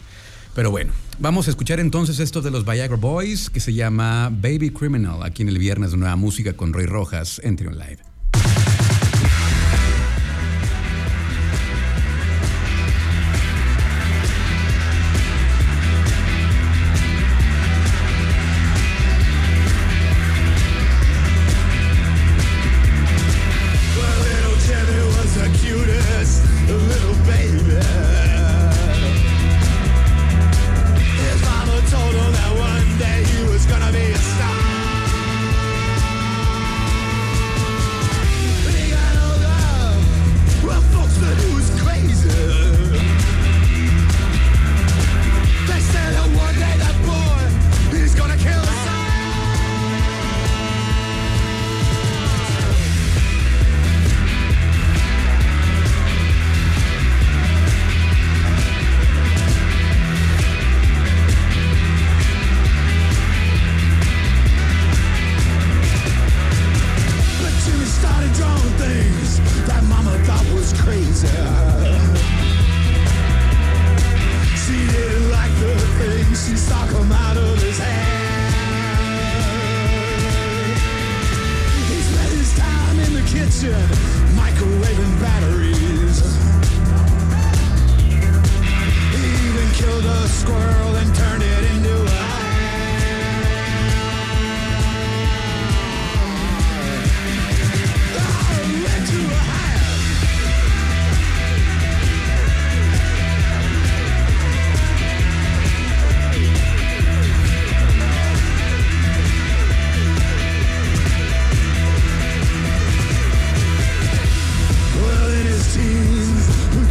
Pero 0.55 0.71
bueno, 0.71 0.91
vamos 1.19 1.47
a 1.47 1.51
escuchar 1.51 1.79
entonces 1.79 2.19
esto 2.19 2.41
de 2.41 2.51
los 2.51 2.65
Viagra 2.65 2.97
Boys 2.97 3.49
que 3.49 3.59
se 3.59 3.73
llama 3.73 4.29
Baby 4.29 4.71
Criminal 4.71 5.23
aquí 5.23 5.43
en 5.43 5.49
el 5.49 5.59
viernes 5.59 5.91
de 5.91 5.97
Nueva 5.97 6.15
Música 6.15 6.53
con 6.53 6.73
Roy 6.73 6.85
Rojas 6.85 7.39
en 7.43 7.55
Trion 7.55 7.77
Live. 7.77 8.08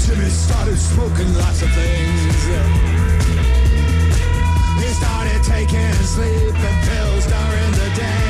Jimmy 0.08 0.30
started 0.30 0.78
smoking 0.78 1.34
lots 1.34 1.60
of 1.60 1.70
things. 1.72 2.46
He 4.80 4.88
started 4.94 5.42
taking 5.42 5.92
sleeping 6.02 6.78
pills 6.88 7.26
during 7.26 7.72
the 7.72 7.90
day. 7.94 8.28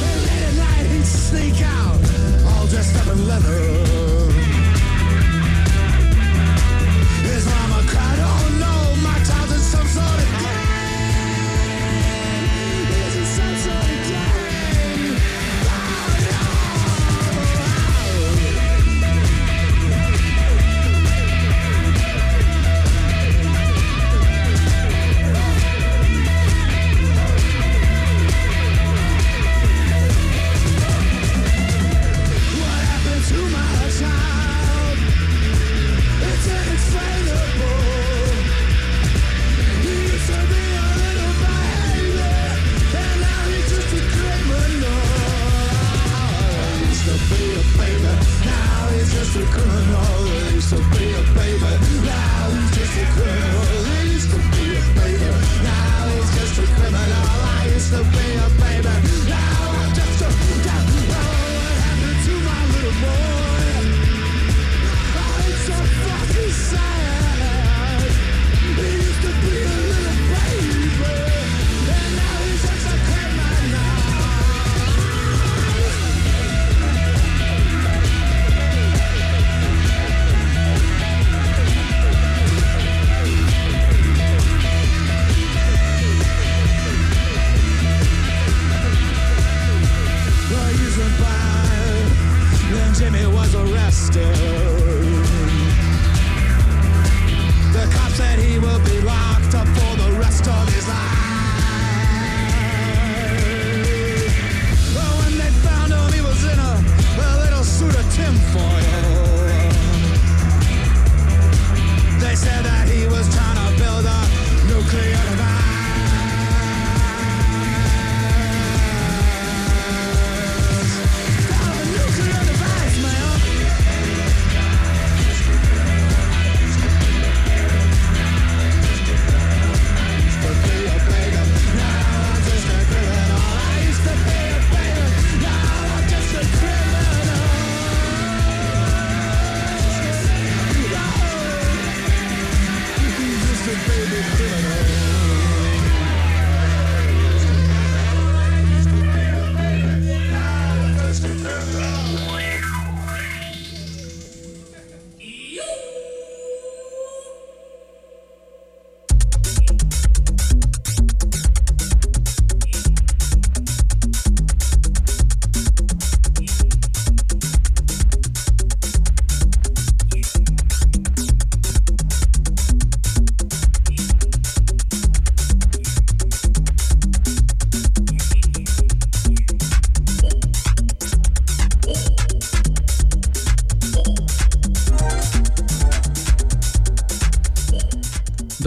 But 0.00 0.16
late 0.22 0.42
at 0.46 0.54
night 0.54 0.86
he'd 0.86 1.04
sneak 1.04 1.60
out, 1.62 2.00
all 2.54 2.66
dressed 2.68 2.94
up 2.94 3.08
in 3.12 3.26
leather. 3.26 4.05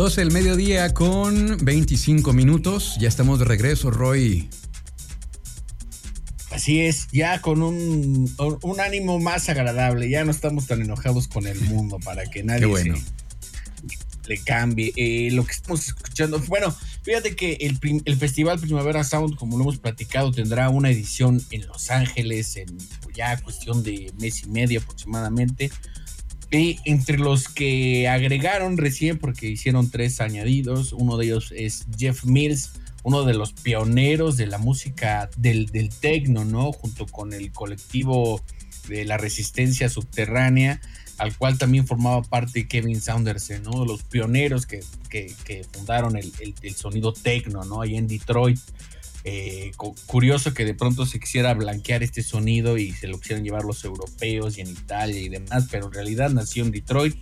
12 0.10 0.22
del 0.22 0.32
mediodía 0.32 0.92
con 0.92 1.64
25 1.64 2.34
minutos. 2.34 2.96
Ya 3.00 3.08
estamos 3.08 3.38
de 3.38 3.46
regreso, 3.46 3.92
Roy. 3.92 4.50
Así 6.50 6.82
es, 6.82 7.10
ya 7.12 7.42
con 7.42 7.62
un, 7.62 8.28
un 8.64 8.80
ánimo 8.80 9.20
más 9.20 9.50
agradable. 9.50 10.10
Ya 10.10 10.26
no 10.26 10.32
estamos 10.32 10.66
tan 10.66 10.82
enojados 10.82 11.28
con 11.28 11.46
el 11.46 11.62
mundo 11.62 12.00
para 12.04 12.26
que 12.26 12.42
nadie 12.44 12.66
le 14.26 14.38
cambie. 14.40 14.94
Eh, 14.96 15.30
lo 15.32 15.46
que 15.46 15.52
estamos 15.52 15.88
escuchando, 15.88 16.40
bueno, 16.48 16.76
fíjate 17.04 17.36
que 17.36 17.60
el, 17.62 17.80
el 18.04 18.18
Festival 18.18 18.60
Primavera 18.60 19.04
Sound, 19.04 19.36
como 19.36 19.58
lo 19.58 19.64
hemos 19.66 19.78
platicado, 19.78 20.32
tendrá 20.32 20.70
una 20.70 20.90
edición 20.90 21.40
en 21.52 21.68
Los 21.68 21.92
Ángeles 21.92 22.58
en 22.58 22.76
ya 23.14 23.40
cuestión 23.42 23.84
de 23.84 24.12
mes 24.20 24.42
y 24.42 24.50
medio 24.50 24.80
aproximadamente. 24.80 25.70
Y 26.52 26.80
entre 26.86 27.18
los 27.20 27.48
que 27.48 28.08
agregaron 28.08 28.78
recién, 28.78 29.20
porque 29.20 29.48
hicieron 29.48 29.92
tres 29.92 30.20
añadidos, 30.20 30.94
uno 30.94 31.18
de 31.18 31.26
ellos 31.26 31.54
es 31.56 31.86
Jeff 31.98 32.26
Mills, 32.26 32.72
uno 33.04 33.24
de 33.24 33.36
los 33.36 33.54
pioneros 33.54 34.36
de 34.36 34.48
la 34.48 34.58
música 34.58 35.30
del, 35.38 35.68
del 35.68 35.90
techno, 35.90 36.46
¿no? 36.46 36.72
Junto 36.72 37.06
con 37.06 37.34
el 37.34 37.52
colectivo 37.52 38.42
de 38.88 39.06
la 39.06 39.18
resistencia 39.18 39.90
subterránea, 39.90 40.82
al 41.20 41.38
cual 41.38 41.58
también 41.60 41.86
formaba 41.86 42.24
parte 42.24 42.68
Kevin 42.68 43.00
Saunderson, 43.00 43.62
¿no? 43.64 43.86
Los 43.86 44.04
pioneros 44.04 44.66
que, 44.66 44.80
que- 45.10 45.34
que 45.46 45.64
fundaron 45.72 46.18
el, 46.18 46.32
el- 46.40 46.56
el 46.64 46.76
sonido 46.76 47.14
techno, 47.14 47.64
¿no? 47.66 47.82
Ahí 47.82 47.96
en 47.96 48.08
Detroit. 48.08 48.60
Eh, 49.26 49.72
cu- 49.76 49.96
curioso 50.06 50.54
que 50.54 50.64
de 50.64 50.74
pronto 50.74 51.06
se 51.06 51.20
quisiera 51.20 51.54
blanquear 51.54 52.04
este 52.04 52.24
sonido 52.24 52.78
y 52.78 52.94
se 52.94 53.08
lo 53.08 53.20
quisieran 53.20 53.44
llevar 53.44 53.64
los 53.66 53.84
europeos 53.84 54.58
y 54.58 54.62
en 54.62 54.70
Italia 54.70 55.20
y 55.20 55.28
demás, 55.30 55.68
pero 55.70 55.88
en 55.88 55.94
realidad 55.94 56.30
nació 56.30 56.64
en 56.64 56.72
Detroit 56.72 57.18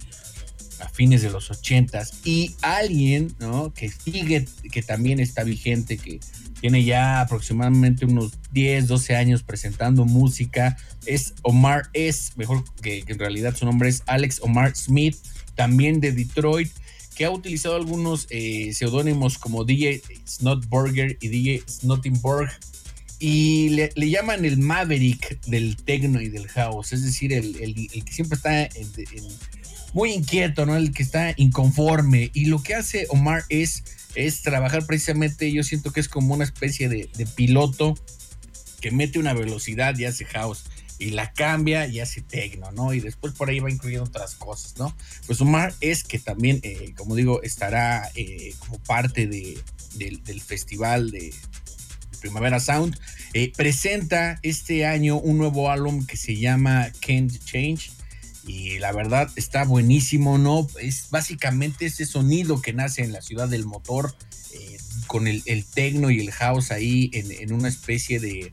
a 0.79 0.87
fines 0.89 1.23
de 1.23 1.31
los 1.31 1.49
80s 1.49 2.11
y 2.23 2.55
alguien 2.61 3.33
¿no? 3.39 3.73
que 3.73 3.89
sigue, 3.89 4.45
que 4.71 4.83
también 4.83 5.19
está 5.19 5.43
vigente, 5.43 5.97
que 5.97 6.19
tiene 6.61 6.83
ya 6.83 7.21
aproximadamente 7.21 8.05
unos 8.05 8.33
10, 8.51 8.87
12 8.87 9.15
años 9.15 9.41
presentando 9.43 10.05
música, 10.05 10.77
es 11.07 11.33
Omar 11.41 11.89
S, 11.93 12.31
mejor 12.35 12.63
que 12.81 13.03
en 13.07 13.17
realidad 13.19 13.55
su 13.55 13.65
nombre 13.65 13.89
es 13.89 14.03
Alex 14.05 14.39
Omar 14.43 14.75
Smith, 14.75 15.17
también 15.55 15.99
de 15.99 16.11
Detroit, 16.11 16.69
que 17.17 17.25
ha 17.25 17.31
utilizado 17.31 17.75
algunos 17.75 18.27
eh, 18.29 18.71
seudónimos 18.73 19.37
como 19.37 19.63
DJ 19.65 20.01
Snotburger 20.27 21.17
y 21.19 21.27
DJ 21.29 21.63
Snottenborg 21.67 22.49
y 23.19 23.69
le, 23.69 23.89
le 23.95 24.09
llaman 24.11 24.45
el 24.45 24.57
Maverick 24.59 25.41
del 25.47 25.75
techno 25.77 26.21
y 26.21 26.29
del 26.29 26.47
house, 26.49 26.93
es 26.93 27.03
decir, 27.03 27.33
el, 27.33 27.55
el- 27.59 28.03
que 28.05 28.13
siempre 28.13 28.35
está 28.35 28.69
muy 29.93 30.11
inquieto, 30.11 30.65
¿no? 30.67 30.75
El 30.75 30.91
que 30.93 31.01
está 31.01 31.33
inconforme. 31.37 32.29
Y 32.35 32.45
lo 32.45 32.61
que 32.61 32.75
hace 32.75 33.07
Omar 33.09 33.43
es, 33.49 33.83
es 34.13 34.43
trabajar 34.43 34.85
precisamente, 34.85 35.51
yo 35.51 35.63
siento 35.63 35.91
que 35.91 35.99
es 35.99 36.07
como 36.09 36.35
una 36.35 36.43
especie 36.43 36.87
de, 36.89 37.09
de 37.17 37.25
piloto 37.25 37.95
que 38.81 38.91
mete 38.91 39.17
una 39.17 39.33
velocidad 39.33 39.97
y 39.97 40.05
hace 40.05 40.25
house. 40.25 40.65
Y 40.99 41.11
la 41.11 41.31
cambia 41.31 41.87
y 41.87 41.99
hace 41.99 42.21
techno, 42.21 42.71
¿no? 42.71 42.93
Y 42.93 42.99
después 42.99 43.33
por 43.33 43.49
ahí 43.49 43.59
va 43.59 43.69
incluyendo 43.69 44.05
otras 44.05 44.35
cosas, 44.35 44.77
¿no? 44.77 44.95
Pues 45.27 45.39
Omar 45.41 45.73
es 45.79 46.03
que 46.03 46.17
también, 46.17 46.59
eh, 46.63 46.93
como 46.97 47.15
digo, 47.15 47.43
estará 47.43 48.09
eh, 48.15 48.53
como 48.59 48.79
parte 48.79 49.27
de, 49.27 49.59
del, 49.95 50.23
del 50.23 50.41
festival 50.41 51.11
de 51.11 51.33
Primavera 52.19 52.59
Sound. 52.59 52.97
Eh, 53.33 53.51
presenta 53.55 54.39
este 54.43 54.85
año 54.85 55.17
un 55.19 55.37
nuevo 55.37 55.69
álbum 55.69 56.05
que 56.05 56.17
se 56.17 56.35
llama 56.35 56.91
Can't 56.99 57.37
Change. 57.45 57.91
Y 58.45 58.79
la 58.79 58.93
verdad 58.93 59.29
está 59.35 59.65
buenísimo, 59.65 60.37
¿no? 60.37 60.67
Es 60.79 61.09
básicamente 61.09 61.85
ese 61.85 62.05
sonido 62.05 62.61
que 62.61 62.73
nace 62.73 63.03
en 63.03 63.11
la 63.11 63.21
ciudad 63.21 63.49
del 63.49 63.65
motor, 63.65 64.15
eh, 64.53 64.77
con 65.07 65.27
el, 65.27 65.43
el 65.45 65.65
techno 65.65 66.09
y 66.09 66.21
el 66.21 66.31
house 66.31 66.71
ahí 66.71 67.09
en, 67.13 67.31
en 67.31 67.51
una 67.51 67.67
especie 67.67 68.19
de, 68.19 68.49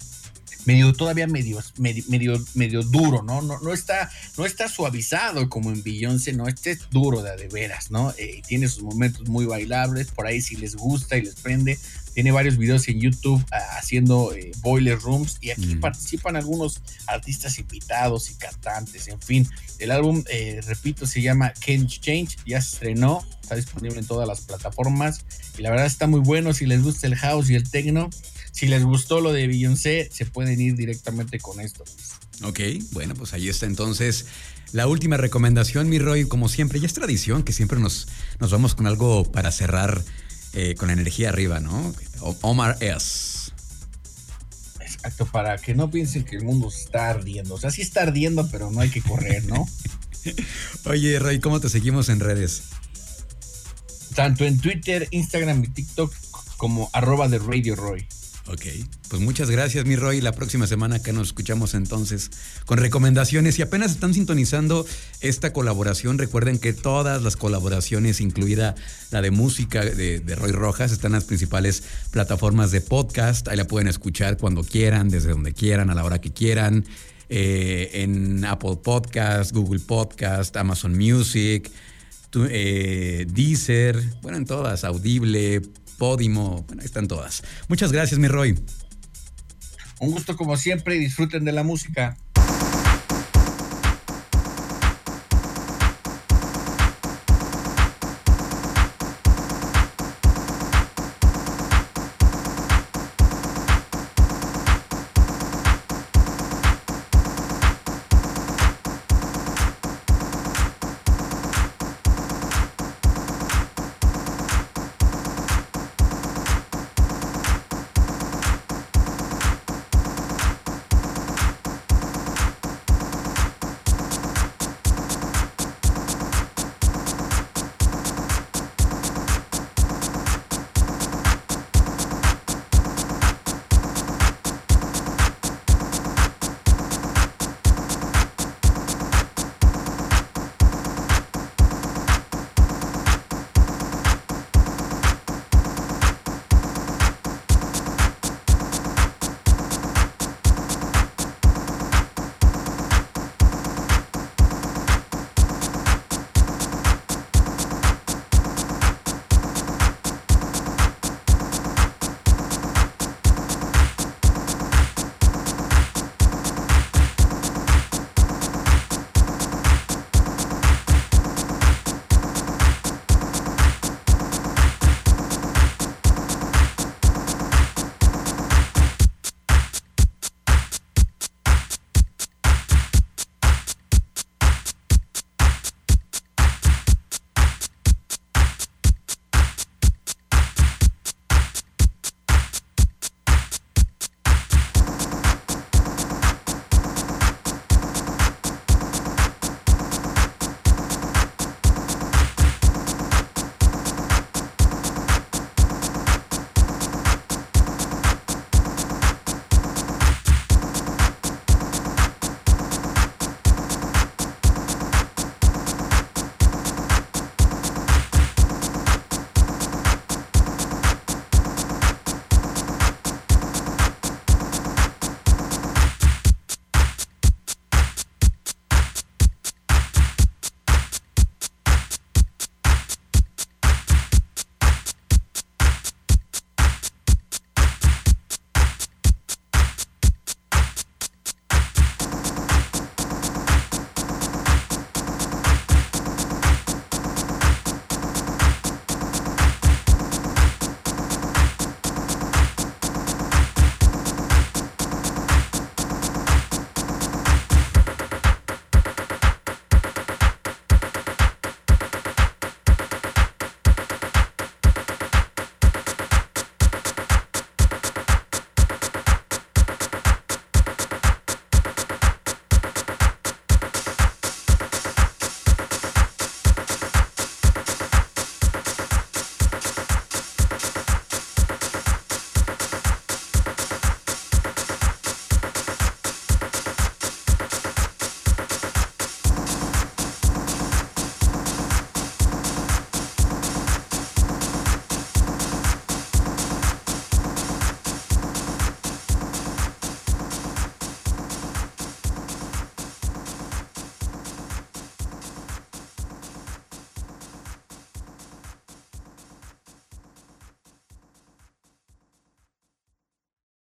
medio 0.65 0.93
todavía 0.93 1.27
medio, 1.27 1.62
medio, 1.79 2.05
medio, 2.09 2.45
medio 2.55 2.83
duro, 2.83 3.23
¿no? 3.23 3.43
¿no? 3.43 3.59
No 3.61 3.73
está, 3.75 4.11
no 4.39 4.47
está 4.47 4.69
suavizado 4.69 5.49
como 5.49 5.71
en 5.71 5.83
Beyoncé, 5.83 6.33
no, 6.33 6.49
este 6.49 6.71
es 6.71 6.89
duro 6.91 7.23
de 7.23 7.35
de 7.35 7.49
veras, 7.49 7.91
¿no? 7.91 8.12
Eh, 8.17 8.43
tiene 8.47 8.69
sus 8.69 8.83
momentos 8.85 9.29
muy 9.29 9.45
bailables, 9.45 10.09
por 10.12 10.27
ahí 10.27 10.41
si 10.41 10.55
les 10.57 10.77
gusta 10.77 11.17
y 11.17 11.23
les 11.23 11.35
prende, 11.35 11.79
tiene 12.15 12.31
varios 12.31 12.57
videos 12.57 12.87
en 12.87 13.01
YouTube 13.01 13.45
ah, 13.51 13.59
haciendo 13.79 14.33
eh, 14.35 14.53
boiler 14.61 14.99
rooms 15.01 15.39
y 15.41 15.51
aquí 15.51 15.75
Mm. 15.75 15.81
participan 15.81 16.37
algunos 16.37 16.81
artistas 17.07 17.59
invitados 17.59 18.31
y 18.31 18.35
cantantes, 18.35 19.09
en 19.09 19.21
fin. 19.21 19.49
El 19.81 19.91
álbum, 19.91 20.23
eh, 20.31 20.61
repito, 20.65 21.07
se 21.07 21.23
llama 21.23 21.53
Can't 21.55 21.89
Change, 21.89 22.37
ya 22.47 22.61
se 22.61 22.75
estrenó, 22.75 23.27
está 23.43 23.57
disponible 23.57 23.99
en 23.99 24.07
todas 24.07 24.29
las 24.29 24.43
plataformas 24.43 25.25
y 25.59 25.62
la 25.62 25.71
verdad 25.71 25.87
está 25.87 26.07
muy 26.07 26.21
bueno 26.21 26.53
si 26.55 26.67
les 26.67 26.83
gusta 26.83 27.07
el 27.09 27.17
house 27.17 27.51
y 27.51 27.57
el 27.57 27.69
techno. 27.69 28.11
Si 28.55 28.69
les 28.69 28.85
gustó 28.85 29.21
lo 29.21 29.33
de 29.33 29.49
Beyoncé, 29.49 30.09
se 30.13 30.27
pueden 30.27 30.61
ir 30.61 30.77
directamente 30.77 31.41
con 31.41 31.61
esto. 31.61 31.83
Ok, 32.45 32.61
bueno, 32.93 33.15
pues 33.15 33.33
ahí 33.33 33.49
está 33.49 33.67
entonces 33.67 34.27
la 34.71 34.87
última 34.87 35.17
recomendación, 35.17 35.89
mi 35.89 35.99
Roy. 35.99 36.29
Como 36.29 36.49
siempre, 36.49 36.79
ya 36.79 36.87
es 36.87 36.95
tradición 36.95 37.43
que 37.43 37.53
siempre 37.53 37.81
nos, 37.81 38.07
nos 38.39 38.53
vamos 38.53 38.77
con 38.77 38.87
algo 38.87 39.25
para 39.31 39.51
cerrar 39.51 40.05
eh, 40.53 40.77
con 40.77 40.87
la 40.87 40.93
energía 40.93 41.31
arriba, 41.31 41.59
¿no? 41.59 41.93
Omar 42.43 42.77
S. 42.81 43.51
Exacto, 44.81 45.27
para 45.27 45.59
que 45.59 45.75
no 45.75 45.91
piensen 45.91 46.25
que 46.25 46.37
el 46.37 46.45
mundo 46.45 46.69
está 46.69 47.11
ardiendo. 47.11 47.55
O 47.55 47.59
sea, 47.59 47.73
sí 47.73 47.83
está 47.83 48.03
ardiendo, 48.03 48.49
pero 48.53 48.71
no 48.71 48.81
hay 48.81 48.91
que 48.91 49.03
correr, 49.03 49.45
¿no? 49.47 49.69
Oye, 50.85 51.19
Roy, 51.19 51.41
¿cómo 51.41 51.59
te 51.59 51.69
seguimos 51.69 52.09
en 52.09 52.21
redes? 52.21 52.63
Tanto 54.15 54.45
en 54.45 54.61
Twitter, 54.61 55.09
Instagram 55.11 55.65
y 55.65 55.69
TikTok 55.69 56.15
como 56.57 56.89
arroba 56.93 57.29
de 57.29 57.41
Radio 57.41 57.75
Roy. 57.75 58.07
Ok, 58.47 58.67
pues 59.09 59.23
muchas 59.23 59.49
gracias, 59.49 59.87
mi 59.87 59.97
Roy. 59.97 60.21
La 60.21 60.33
próxima 60.33 60.67
semana 60.67 61.03
que 61.03 61.15
nos 61.15 61.29
escuchamos 61.29 61.73
entonces 61.73 62.31
con 62.67 62.77
recomendaciones. 62.77 63.55
Si 63.55 63.63
apenas 63.63 63.93
están 63.93 64.13
sintonizando 64.13 64.85
esta 65.23 65.55
colaboración, 65.55 66.19
recuerden 66.19 66.59
que 66.59 66.75
todas 66.75 67.23
las 67.23 67.37
colaboraciones, 67.37 68.21
incluida 68.21 68.75
la 69.11 69.23
de 69.23 69.31
música 69.31 69.83
de, 69.83 70.21
Roy 70.37 70.53
Rojas, 70.53 70.93
están 70.93 71.13
en 71.13 71.17
las 71.17 71.25
principales 71.25 71.85
plataformas 72.11 72.71
de 72.71 72.83
podcast. 72.83 73.49
Ahí 73.49 73.57
la 73.57 73.67
pueden 73.67 73.89
escuchar 73.89 74.37
cuando 74.37 74.63
quieran, 74.63 75.09
desde 75.09 75.31
donde 75.31 75.55
quieran, 75.55 75.89
a 75.89 75.95
la 75.95 76.05
hora 76.05 76.21
que 76.21 76.31
quieran. 76.31 76.85
Eh, 77.31 78.03
en 78.03 78.45
Apple 78.45 78.77
Podcast, 78.85 79.53
Google 79.53 79.81
Podcast, 79.81 80.55
Amazon 80.59 80.95
Music, 80.95 81.71
eh, 82.51 83.27
Deezer, 83.27 84.03
bueno, 84.21 84.37
en 84.37 84.45
todas, 84.45 84.85
Audible, 84.85 85.63
Podimo, 85.99 86.65
bueno, 86.67 86.83
ahí 86.83 86.87
están 86.87 87.09
todas. 87.09 87.43
Muchas 87.69 87.93
gracias, 87.93 88.19
mi 88.19 88.29
Roy. 88.29 88.59
Un 90.01 90.11
gusto 90.11 90.37
como 90.37 90.57
siempre 90.57 90.97
y 90.97 90.99
disfruten 90.99 91.45
de 91.45 91.53
la 91.53 91.63
música. 91.63 92.17